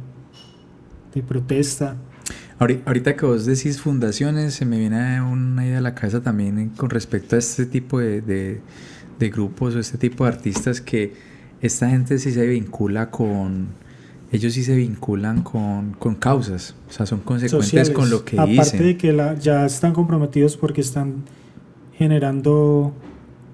de 1.14 1.22
protesta. 1.22 1.96
Ahorita 2.58 3.16
que 3.16 3.24
vos 3.24 3.46
decís 3.46 3.80
fundaciones, 3.80 4.54
se 4.54 4.66
me 4.66 4.78
viene 4.78 5.22
una 5.22 5.66
idea 5.66 5.78
a 5.78 5.80
la 5.80 5.94
cabeza 5.94 6.20
también 6.22 6.68
con 6.76 6.90
respecto 6.90 7.36
a 7.36 7.38
este 7.38 7.64
tipo 7.64 7.98
de, 7.98 8.20
de, 8.20 8.60
de 9.18 9.30
grupos 9.30 9.74
o 9.74 9.78
este 9.78 9.96
tipo 9.96 10.24
de 10.24 10.30
artistas 10.30 10.82
que 10.82 11.14
esta 11.62 11.88
gente 11.88 12.18
sí 12.18 12.32
se 12.32 12.46
vincula 12.46 13.10
con, 13.10 13.68
ellos 14.30 14.52
sí 14.52 14.62
se 14.62 14.76
vinculan 14.76 15.42
con, 15.42 15.92
con 15.98 16.14
causas, 16.14 16.74
o 16.88 16.92
sea, 16.92 17.06
son 17.06 17.20
consecuentes 17.20 17.66
sociales. 17.66 17.90
con 17.90 18.10
lo 18.10 18.26
que 18.26 18.36
Aparte 18.36 18.52
dicen. 18.52 18.82
de 18.82 18.96
que 18.98 19.12
la, 19.14 19.34
ya 19.38 19.64
están 19.64 19.94
comprometidos 19.94 20.58
porque 20.58 20.82
están 20.82 21.24
generando 21.96 22.92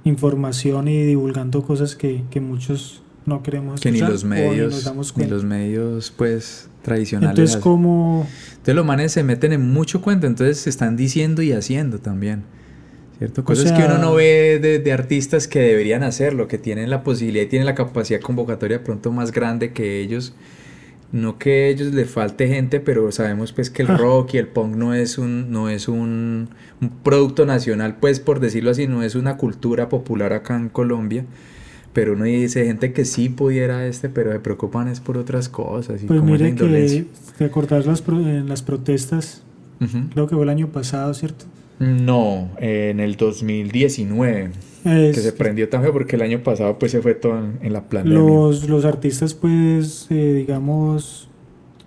información 0.09 0.89
y 0.89 1.03
divulgando 1.03 1.63
cosas 1.63 1.97
que, 1.97 2.23
que 2.31 2.41
muchos 2.41 3.03
no 3.27 3.43
queremos 3.43 3.81
que 3.81 3.91
ni 3.91 4.01
los 4.01 4.25
medios, 4.25 4.73
nos 4.73 4.85
damos 4.85 5.17
ni 5.17 5.27
los 5.27 5.45
medios, 5.45 6.13
pues, 6.17 6.69
tradicionales. 6.83 7.31
Entonces, 7.31 7.57
como 7.57 8.27
Entonces 8.51 8.75
los 8.77 8.87
manes 8.87 9.13
se 9.13 9.25
meten 9.25 9.53
en 9.53 9.73
mucho 9.73 10.01
cuento, 10.01 10.29
entonces 10.29 10.59
se 10.59 10.71
están 10.71 10.97
diciendo 10.97 11.43
y 11.43 11.53
haciendo 11.53 11.99
también. 11.99 12.45
¿Cierto? 13.19 13.45
Cosas 13.45 13.73
que 13.73 13.83
uno 13.83 13.99
no 13.99 14.15
ve 14.15 14.59
de, 14.61 14.79
de 14.79 14.93
artistas 14.93 15.49
que 15.49 15.59
deberían 15.59 16.03
hacerlo, 16.03 16.49
que 16.49 16.59
tienen 16.59 16.91
la 16.91 17.03
posibilidad 17.03 17.47
y 17.47 17.49
tienen 17.49 17.65
la 17.67 17.75
capacidad 17.75 18.21
convocatoria 18.21 18.85
pronto 18.85 19.11
más 19.11 19.33
grande 19.33 19.73
que 19.73 20.01
ellos. 20.01 20.35
No 21.17 21.39
que 21.39 21.65
a 21.65 21.69
ellos 21.69 21.95
les 21.95 22.11
falte 22.11 22.49
gente, 22.49 22.81
pero 22.81 23.11
sabemos 23.13 23.53
pues 23.53 23.71
que 23.71 23.83
el 23.83 23.91
Ah. 23.91 23.97
rock 23.97 24.35
y 24.35 24.39
el 24.39 24.49
punk 24.49 24.77
no 24.77 24.93
es 24.95 25.19
un, 25.19 25.51
no 25.51 25.69
es 25.71 25.89
un, 25.89 26.49
un 26.81 26.89
producto 27.03 27.47
nacional, 27.47 27.97
pues 28.01 28.21
por 28.21 28.41
decirlo 28.41 28.71
así, 28.71 28.87
no 28.87 29.03
es 29.03 29.15
una 29.15 29.37
cultura 29.37 29.89
popular 29.89 30.33
acá 30.33 30.57
en 30.57 30.69
Colombia. 30.69 31.25
Pero 31.93 32.13
uno 32.13 32.25
dice 32.25 32.67
gente 32.67 32.93
que 32.93 33.07
sí 33.07 33.31
pudiera 33.31 33.87
este, 33.87 34.11
pero 34.11 34.31
se 34.33 34.41
preocupan 34.41 34.89
es 34.89 35.01
por 35.01 35.17
otras 35.17 35.49
cosas. 35.49 36.03
Y 36.03 36.07
pues 36.07 36.21
como 36.21 36.33
mire 36.33 36.55
que 36.55 37.07
te 37.39 37.45
acordás 37.45 37.87
las, 37.87 38.03
pro- 38.03 38.21
en 38.21 38.49
las 38.49 38.63
protestas, 38.63 39.43
creo 40.13 40.27
que 40.27 40.35
fue 40.35 40.45
el 40.45 40.51
año 40.51 40.69
pasado, 40.69 41.15
¿cierto? 41.15 41.47
No, 41.79 42.51
eh, 42.61 42.89
en 42.91 43.01
el 43.01 43.17
2019, 43.17 44.51
que 44.87 45.11
Es- 45.11 45.23
se 45.23 45.33
prendió 45.33 45.69
tan 45.69 45.83
feo 45.83 45.93
porque 45.93 46.17
el 46.17 46.23
año 46.23 46.43
pasado 46.43 46.79
pues 46.79 46.93
se 46.93 47.01
fue 47.03 47.15
todo 47.15 47.39
en, 47.39 47.59
en 47.63 47.73
la 47.73 47.89
pandemia. 47.89 48.19
los, 48.19 48.69
los 48.69 48.85
artistas, 48.85 49.35
pues, 49.35 50.07
eh, 50.11 50.35
digamos, 50.35 51.29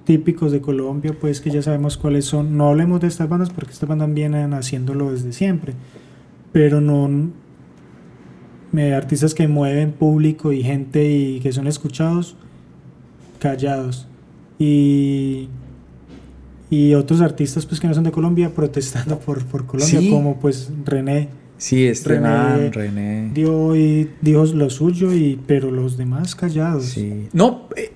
típicos 0.06 0.52
de 0.52 0.60
Colombia, 0.62 1.16
pues 1.20 1.40
que 1.42 1.50
ya 1.52 1.62
sabemos 1.62 1.98
cuáles 1.98 2.26
son. 2.26 2.58
No 2.58 2.70
hablemos 2.70 3.00
de 3.02 3.08
estas 3.08 3.30
bandas 3.30 3.50
porque 3.52 3.72
estas 3.74 3.88
bandas 3.88 4.14
vienen 4.14 4.54
haciéndolo 4.54 5.12
desde 5.12 5.34
siempre, 5.34 5.74
pero 6.52 6.82
no 6.82 7.30
eh, 8.78 8.94
artistas 8.94 9.34
que 9.34 9.48
mueven 9.48 9.92
público 9.92 10.52
y 10.52 10.62
gente 10.64 11.04
y 11.10 11.40
que 11.40 11.52
son 11.52 11.68
escuchados, 11.68 12.36
callados. 13.40 14.08
Y, 14.60 15.48
y 16.70 16.94
otros 16.94 17.22
artistas 17.22 17.66
pues 17.66 17.80
que 17.80 17.88
no 17.88 17.94
son 17.94 18.04
de 18.04 18.12
Colombia 18.12 18.50
protestando 18.56 19.20
por, 19.20 19.44
por 19.46 19.66
Colombia, 19.66 20.00
Sí. 20.00 20.10
como 20.10 20.40
pues 20.40 20.72
René 20.86 21.30
Sí, 21.60 21.86
René- 21.88 23.32
dio 23.34 23.76
y 23.76 24.10
dijo 24.22 24.46
lo 24.46 24.70
suyo 24.70 25.14
y 25.14 25.40
pero 25.46 25.70
los 25.72 25.98
demás 25.98 26.34
callados. 26.36 26.86
Sí. 26.86 27.28
No, 27.34 27.68
eh, 27.76 27.92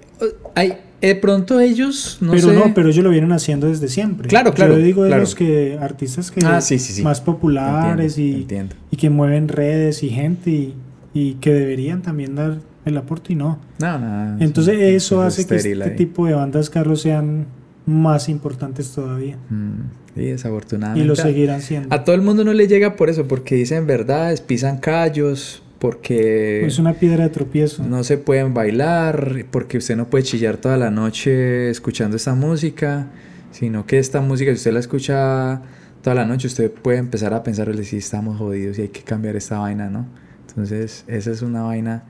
hay, 0.54 0.74
de 1.02 1.16
pronto 1.16 1.60
ellos, 1.60 2.18
no 2.22 2.32
pero 2.34 2.50
sé. 2.50 2.54
no, 2.56 2.74
pero 2.74 2.90
ellos 2.90 3.04
lo 3.04 3.10
vienen 3.10 3.32
haciendo 3.32 3.68
desde 3.68 3.88
siempre. 3.88 4.28
Claro, 4.28 4.54
claro, 4.54 4.74
Yo 4.78 4.84
digo 4.84 5.04
de 5.04 5.10
claro. 5.10 5.22
los 5.24 5.34
que 5.36 5.78
artistas 5.82 6.30
que 6.30 6.46
Ah, 6.46 6.62
sí, 6.62 6.78
sí, 6.78 6.94
sí. 6.94 7.02
más 7.02 7.22
populares 7.22 8.18
Entiendo, 8.18 8.38
y, 8.38 8.42
entiendo. 8.42 8.76
y 8.92 8.98
que 8.98 9.10
mueven 9.10 9.48
redes 9.48 10.04
y 10.04 10.10
gente 10.10 10.50
y, 10.52 10.74
y 11.14 11.34
que 11.36 11.54
deberían 11.54 12.02
también 12.02 12.36
dar 12.36 12.60
el 12.86 12.98
aporte 12.98 13.34
y 13.34 13.36
no. 13.38 13.60
No, 13.80 13.98
no. 13.98 14.38
Entonces 14.40 14.76
es- 14.80 15.04
eso 15.06 15.26
es 15.26 15.34
hace 15.40 15.48
que 15.48 15.56
este 15.56 15.84
ahí. 15.84 15.96
tipo 15.96 16.26
de 16.28 16.34
bandas, 16.34 16.70
Carlos, 16.70 17.02
sean 17.02 17.46
más 17.86 18.30
importantes 18.30 18.92
todavía 18.92 19.38
Mm, 19.50 19.82
sí, 20.16 20.26
desafortunadamente. 20.26 21.04
y 21.04 21.08
lo 21.08 21.16
seguirán 21.16 21.62
siendo. 21.62 21.94
A 21.94 22.04
todo 22.04 22.16
el 22.16 22.22
mundo 22.22 22.44
no 22.44 22.54
le 22.54 22.68
llega 22.68 22.96
por 22.96 23.10
eso, 23.10 23.28
porque 23.28 23.56
dicen 23.56 23.88
verdades, 23.88 24.42
pisan 24.42 24.78
callos, 24.78 25.62
porque 25.80 26.66
Es 26.66 26.80
una 26.80 26.94
piedra 26.94 27.26
de 27.26 27.30
tropiezo. 27.30 27.84
no 27.84 28.04
se 28.04 28.18
pueden 28.18 28.54
bailar, 28.54 29.46
porque 29.52 29.78
usted 29.78 29.98
no 29.98 30.10
puede 30.10 30.24
chillar 30.24 30.58
toda 30.58 30.78
la 30.78 30.90
noche 30.92 31.70
escuchando 31.70 32.16
esta 32.16 32.36
música, 32.36 33.08
sino 33.52 33.86
que 33.86 34.00
esta 34.00 34.22
música, 34.22 34.52
si 34.52 34.56
usted 34.56 34.74
la 34.74 34.80
escucha 34.80 35.62
toda 36.02 36.16
la 36.16 36.26
noche, 36.26 36.48
usted 36.48 36.72
puede 36.72 37.00
empezar 37.00 37.34
a 37.34 37.44
pensar, 37.44 37.74
si 37.84 37.98
estamos 37.98 38.38
jodidos 38.38 38.78
y 38.80 38.84
hay 38.84 38.88
que 38.90 39.02
cambiar 39.02 39.36
esta 39.36 39.60
vaina, 39.60 39.90
¿no? 39.90 40.06
Entonces, 40.48 41.04
esa 41.08 41.32
es 41.32 41.42
una 41.42 41.64
vaina 41.64 42.04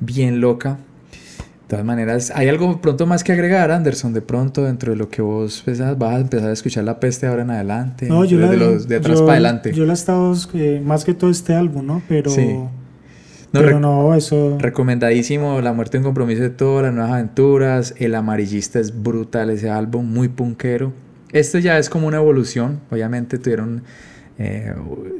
bien 0.00 0.40
loca. 0.40 0.78
De 1.66 1.70
todas 1.70 1.84
maneras, 1.84 2.30
hay 2.32 2.48
algo 2.48 2.80
pronto 2.80 3.06
más 3.06 3.24
que 3.24 3.32
agregar, 3.32 3.72
Anderson. 3.72 4.12
De 4.12 4.22
pronto, 4.22 4.62
dentro 4.62 4.92
de 4.92 4.96
lo 4.98 5.08
que 5.08 5.20
vos 5.20 5.62
pensás, 5.66 5.98
vas 5.98 6.14
a 6.14 6.20
empezar 6.20 6.48
a 6.50 6.52
escuchar 6.52 6.84
la 6.84 7.00
peste 7.00 7.26
ahora 7.26 7.42
en 7.42 7.50
adelante. 7.50 8.06
No, 8.08 8.24
yo 8.24 8.38
la, 8.38 8.48
de 8.48 8.56
los, 8.56 8.86
de 8.86 8.96
atrás 8.96 9.18
yo- 9.18 9.24
para 9.26 9.32
adelante. 9.34 9.72
Yo 9.72 9.84
la 9.84 9.92
he 9.92 9.94
estado, 9.94 10.32
eh, 10.54 10.80
más 10.84 11.04
que 11.04 11.12
todo 11.12 11.28
este 11.28 11.54
álbum, 11.54 11.84
¿no? 11.84 12.02
Pero, 12.08 12.30
Sí. 12.30 12.46
No, 13.52 13.62
pero 13.62 13.80
no, 13.80 14.14
eso... 14.14 14.58
Recomendadísimo, 14.60 15.60
La 15.60 15.72
muerte 15.72 15.96
en 15.96 16.02
compromiso 16.02 16.42
de 16.42 16.50
todas 16.50 16.84
las 16.84 16.94
nuevas 16.94 17.12
aventuras. 17.12 17.94
El 17.98 18.14
amarillista 18.14 18.78
es 18.78 19.02
brutal 19.02 19.50
ese 19.50 19.68
álbum, 19.70 20.06
muy 20.12 20.28
punkero. 20.28 20.92
Esto 21.32 21.58
ya 21.58 21.78
es 21.78 21.88
como 21.88 22.06
una 22.06 22.18
evolución. 22.18 22.80
Obviamente 22.90 23.38
tuvieron. 23.38 23.82
Eh, 24.38 24.74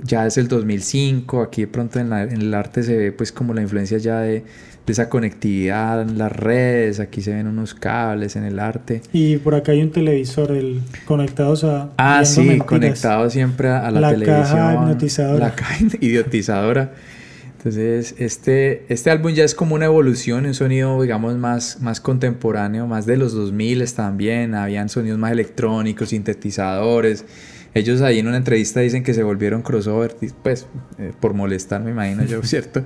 ya 0.04 0.26
es 0.26 0.36
el 0.38 0.48
2005. 0.48 1.42
Aquí 1.42 1.62
de 1.62 1.68
pronto 1.68 1.98
en, 1.98 2.10
la- 2.10 2.22
en 2.24 2.40
el 2.40 2.54
arte 2.54 2.82
se 2.82 2.96
ve 2.96 3.12
pues 3.12 3.32
como 3.32 3.54
la 3.54 3.62
influencia 3.62 3.98
ya 3.98 4.20
de, 4.20 4.44
de 4.86 4.92
esa 4.92 5.08
conectividad 5.08 6.02
en 6.02 6.18
las 6.18 6.30
redes. 6.32 7.00
Aquí 7.00 7.22
se 7.22 7.32
ven 7.34 7.46
unos 7.46 7.74
cables 7.74 8.36
en 8.36 8.44
el 8.44 8.58
arte. 8.58 9.00
Y 9.12 9.38
por 9.38 9.54
acá 9.54 9.72
hay 9.72 9.82
un 9.82 9.90
televisor 9.90 10.52
el, 10.52 10.80
conectados 11.06 11.64
a... 11.64 11.90
Ah, 11.96 12.24
sí, 12.24 12.40
mentiras. 12.40 12.66
conectado 12.66 13.30
siempre 13.30 13.68
a, 13.70 13.86
a 13.86 13.90
la, 13.90 14.00
La 14.00 14.10
televisión. 14.10 14.42
caja 14.42 14.74
hipnotizadora. 14.74 15.38
La 15.48 15.54
caja 15.54 15.76
idiotizadora. 16.00 16.92
Entonces, 17.58 18.14
este, 18.18 18.84
este 18.92 19.10
álbum 19.10 19.32
ya 19.32 19.42
es 19.42 19.56
como 19.56 19.74
una 19.74 19.86
evolución, 19.86 20.46
un 20.46 20.54
sonido, 20.54 21.02
digamos, 21.02 21.34
más, 21.36 21.80
más 21.80 22.00
contemporáneo, 22.00 22.86
más 22.86 23.06
de 23.06 23.16
los 23.16 23.32
2000 23.32 23.92
también. 23.92 24.54
Habían 24.54 24.88
sonidos 24.88 25.18
más 25.18 25.32
electrónicos, 25.32 26.10
sintetizadores. 26.10 27.24
Ellos 27.76 28.00
ahí 28.00 28.18
en 28.20 28.26
una 28.28 28.38
entrevista 28.38 28.80
dicen 28.80 29.02
que 29.02 29.12
se 29.14 29.22
volvieron 29.22 29.60
crossover, 29.62 30.16
pues 30.42 30.66
eh, 30.98 31.12
por 31.20 31.34
molestar, 31.34 31.82
me 31.82 31.90
imagino 31.90 32.24
yo, 32.24 32.42
¿cierto? 32.44 32.82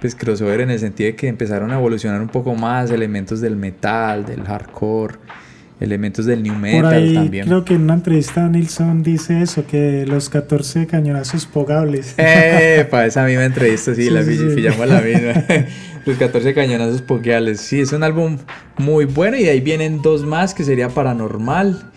Pues 0.00 0.14
crossover 0.14 0.60
en 0.60 0.70
el 0.70 0.78
sentido 0.78 1.08
de 1.08 1.16
que 1.16 1.26
empezaron 1.28 1.70
a 1.70 1.76
evolucionar 1.76 2.20
un 2.20 2.28
poco 2.28 2.54
más 2.54 2.90
elementos 2.90 3.40
del 3.40 3.56
metal, 3.56 4.26
del 4.26 4.42
hardcore, 4.44 5.14
elementos 5.80 6.26
del 6.26 6.42
new 6.42 6.52
Por 6.52 6.60
metal 6.62 6.92
ahí 6.92 7.14
también. 7.14 7.46
creo 7.46 7.64
que 7.64 7.74
en 7.74 7.82
una 7.82 7.94
entrevista 7.94 8.46
Nilsson 8.46 9.02
dice 9.02 9.40
eso, 9.40 9.66
que 9.66 10.04
los 10.06 10.28
14 10.28 10.86
cañonazos 10.86 11.46
pogables. 11.46 12.14
Eh, 12.18 12.86
para 12.90 13.06
esa 13.06 13.24
misma 13.24 13.44
entrevista, 13.46 13.94
sí, 13.94 14.04
Sí, 14.04 14.10
la 14.10 14.22
sí, 14.22 14.36
sí. 14.36 14.54
pillamos 14.54 14.86
la 14.86 15.00
misma. 15.02 15.32
Los 16.04 16.18
14 16.18 16.52
cañonazos 16.54 17.00
pokeales. 17.00 17.60
Sí, 17.60 17.80
es 17.80 17.92
un 17.92 18.02
álbum 18.02 18.36
muy 18.76 19.06
bueno 19.06 19.36
y 19.38 19.44
de 19.44 19.50
ahí 19.50 19.60
vienen 19.62 20.02
dos 20.02 20.24
más 20.26 20.52
que 20.54 20.62
sería 20.62 20.88
Paranormal 20.90 21.90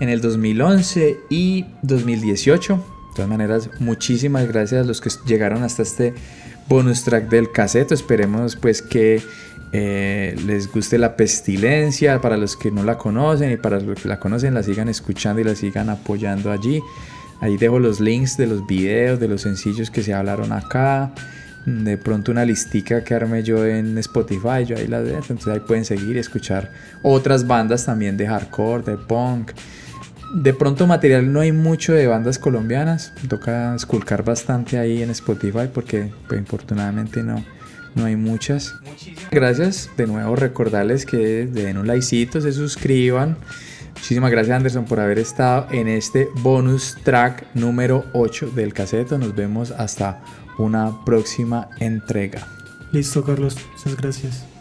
en 0.00 0.08
el 0.08 0.20
2011 0.20 1.18
y 1.30 1.66
2018. 1.82 2.74
De 2.74 2.80
todas 3.14 3.30
maneras, 3.30 3.70
muchísimas 3.78 4.48
gracias 4.48 4.84
a 4.84 4.86
los 4.86 5.00
que 5.00 5.10
llegaron 5.26 5.62
hasta 5.62 5.82
este 5.82 6.14
bonus 6.68 7.04
track 7.04 7.28
del 7.28 7.52
caseto. 7.52 7.94
Esperemos 7.94 8.56
pues 8.56 8.82
que 8.82 9.22
eh, 9.72 10.36
les 10.46 10.70
guste 10.70 10.98
la 10.98 11.16
pestilencia, 11.16 12.20
para 12.20 12.36
los 12.36 12.56
que 12.56 12.70
no 12.70 12.82
la 12.82 12.96
conocen 12.96 13.50
y 13.50 13.56
para 13.56 13.80
los 13.80 14.00
que 14.00 14.08
la 14.08 14.20
conocen 14.20 14.54
la 14.54 14.62
sigan 14.62 14.88
escuchando 14.88 15.40
y 15.40 15.44
la 15.44 15.54
sigan 15.54 15.90
apoyando 15.90 16.50
allí. 16.50 16.80
Ahí 17.40 17.56
dejo 17.56 17.78
los 17.78 18.00
links 18.00 18.36
de 18.36 18.46
los 18.46 18.66
videos, 18.66 19.20
de 19.20 19.28
los 19.28 19.42
sencillos 19.42 19.90
que 19.90 20.02
se 20.02 20.14
hablaron 20.14 20.52
acá. 20.52 21.12
De 21.66 21.96
pronto 21.96 22.30
una 22.30 22.44
listica 22.44 23.02
que 23.02 23.14
armé 23.14 23.42
yo 23.42 23.66
en 23.66 23.96
Spotify, 23.98 24.64
yo 24.66 24.76
ahí 24.76 24.86
la 24.86 25.02
dejo. 25.02 25.26
Entonces 25.30 25.48
ahí 25.48 25.60
pueden 25.60 25.84
seguir 25.84 26.16
y 26.16 26.18
escuchar 26.18 26.70
otras 27.02 27.46
bandas 27.46 27.84
también 27.84 28.16
de 28.16 28.26
hardcore, 28.26 28.82
de 28.84 28.96
punk. 28.96 29.52
De 30.34 30.52
pronto 30.52 30.88
material 30.88 31.32
no 31.32 31.40
hay 31.40 31.52
mucho 31.52 31.92
de 31.92 32.08
bandas 32.08 32.40
colombianas. 32.40 33.12
Toca 33.28 33.74
esculcar 33.74 34.24
bastante 34.24 34.78
ahí 34.78 35.00
en 35.00 35.10
Spotify 35.10 35.68
porque 35.72 36.10
pues, 36.28 36.40
infortunadamente 36.40 37.22
no, 37.22 37.44
no 37.94 38.04
hay 38.04 38.16
muchas. 38.16 38.74
Gracias. 39.30 39.88
De 39.96 40.08
nuevo 40.08 40.34
recordarles 40.34 41.06
que 41.06 41.46
den 41.46 41.78
un 41.78 41.86
likecito, 41.86 42.40
se 42.40 42.52
suscriban. 42.52 43.36
Muchísimas 43.94 44.32
gracias 44.32 44.56
Anderson 44.56 44.84
por 44.86 44.98
haber 44.98 45.20
estado 45.20 45.68
en 45.70 45.86
este 45.86 46.28
bonus 46.42 46.96
track 47.04 47.46
número 47.54 48.04
8 48.12 48.50
del 48.56 48.74
caseto. 48.74 49.16
Nos 49.18 49.36
vemos 49.36 49.70
hasta 49.70 50.20
una 50.58 51.04
próxima 51.04 51.68
entrega. 51.78 52.46
Listo 52.90 53.24
Carlos, 53.24 53.56
muchas 53.72 53.96
gracias. 53.96 54.53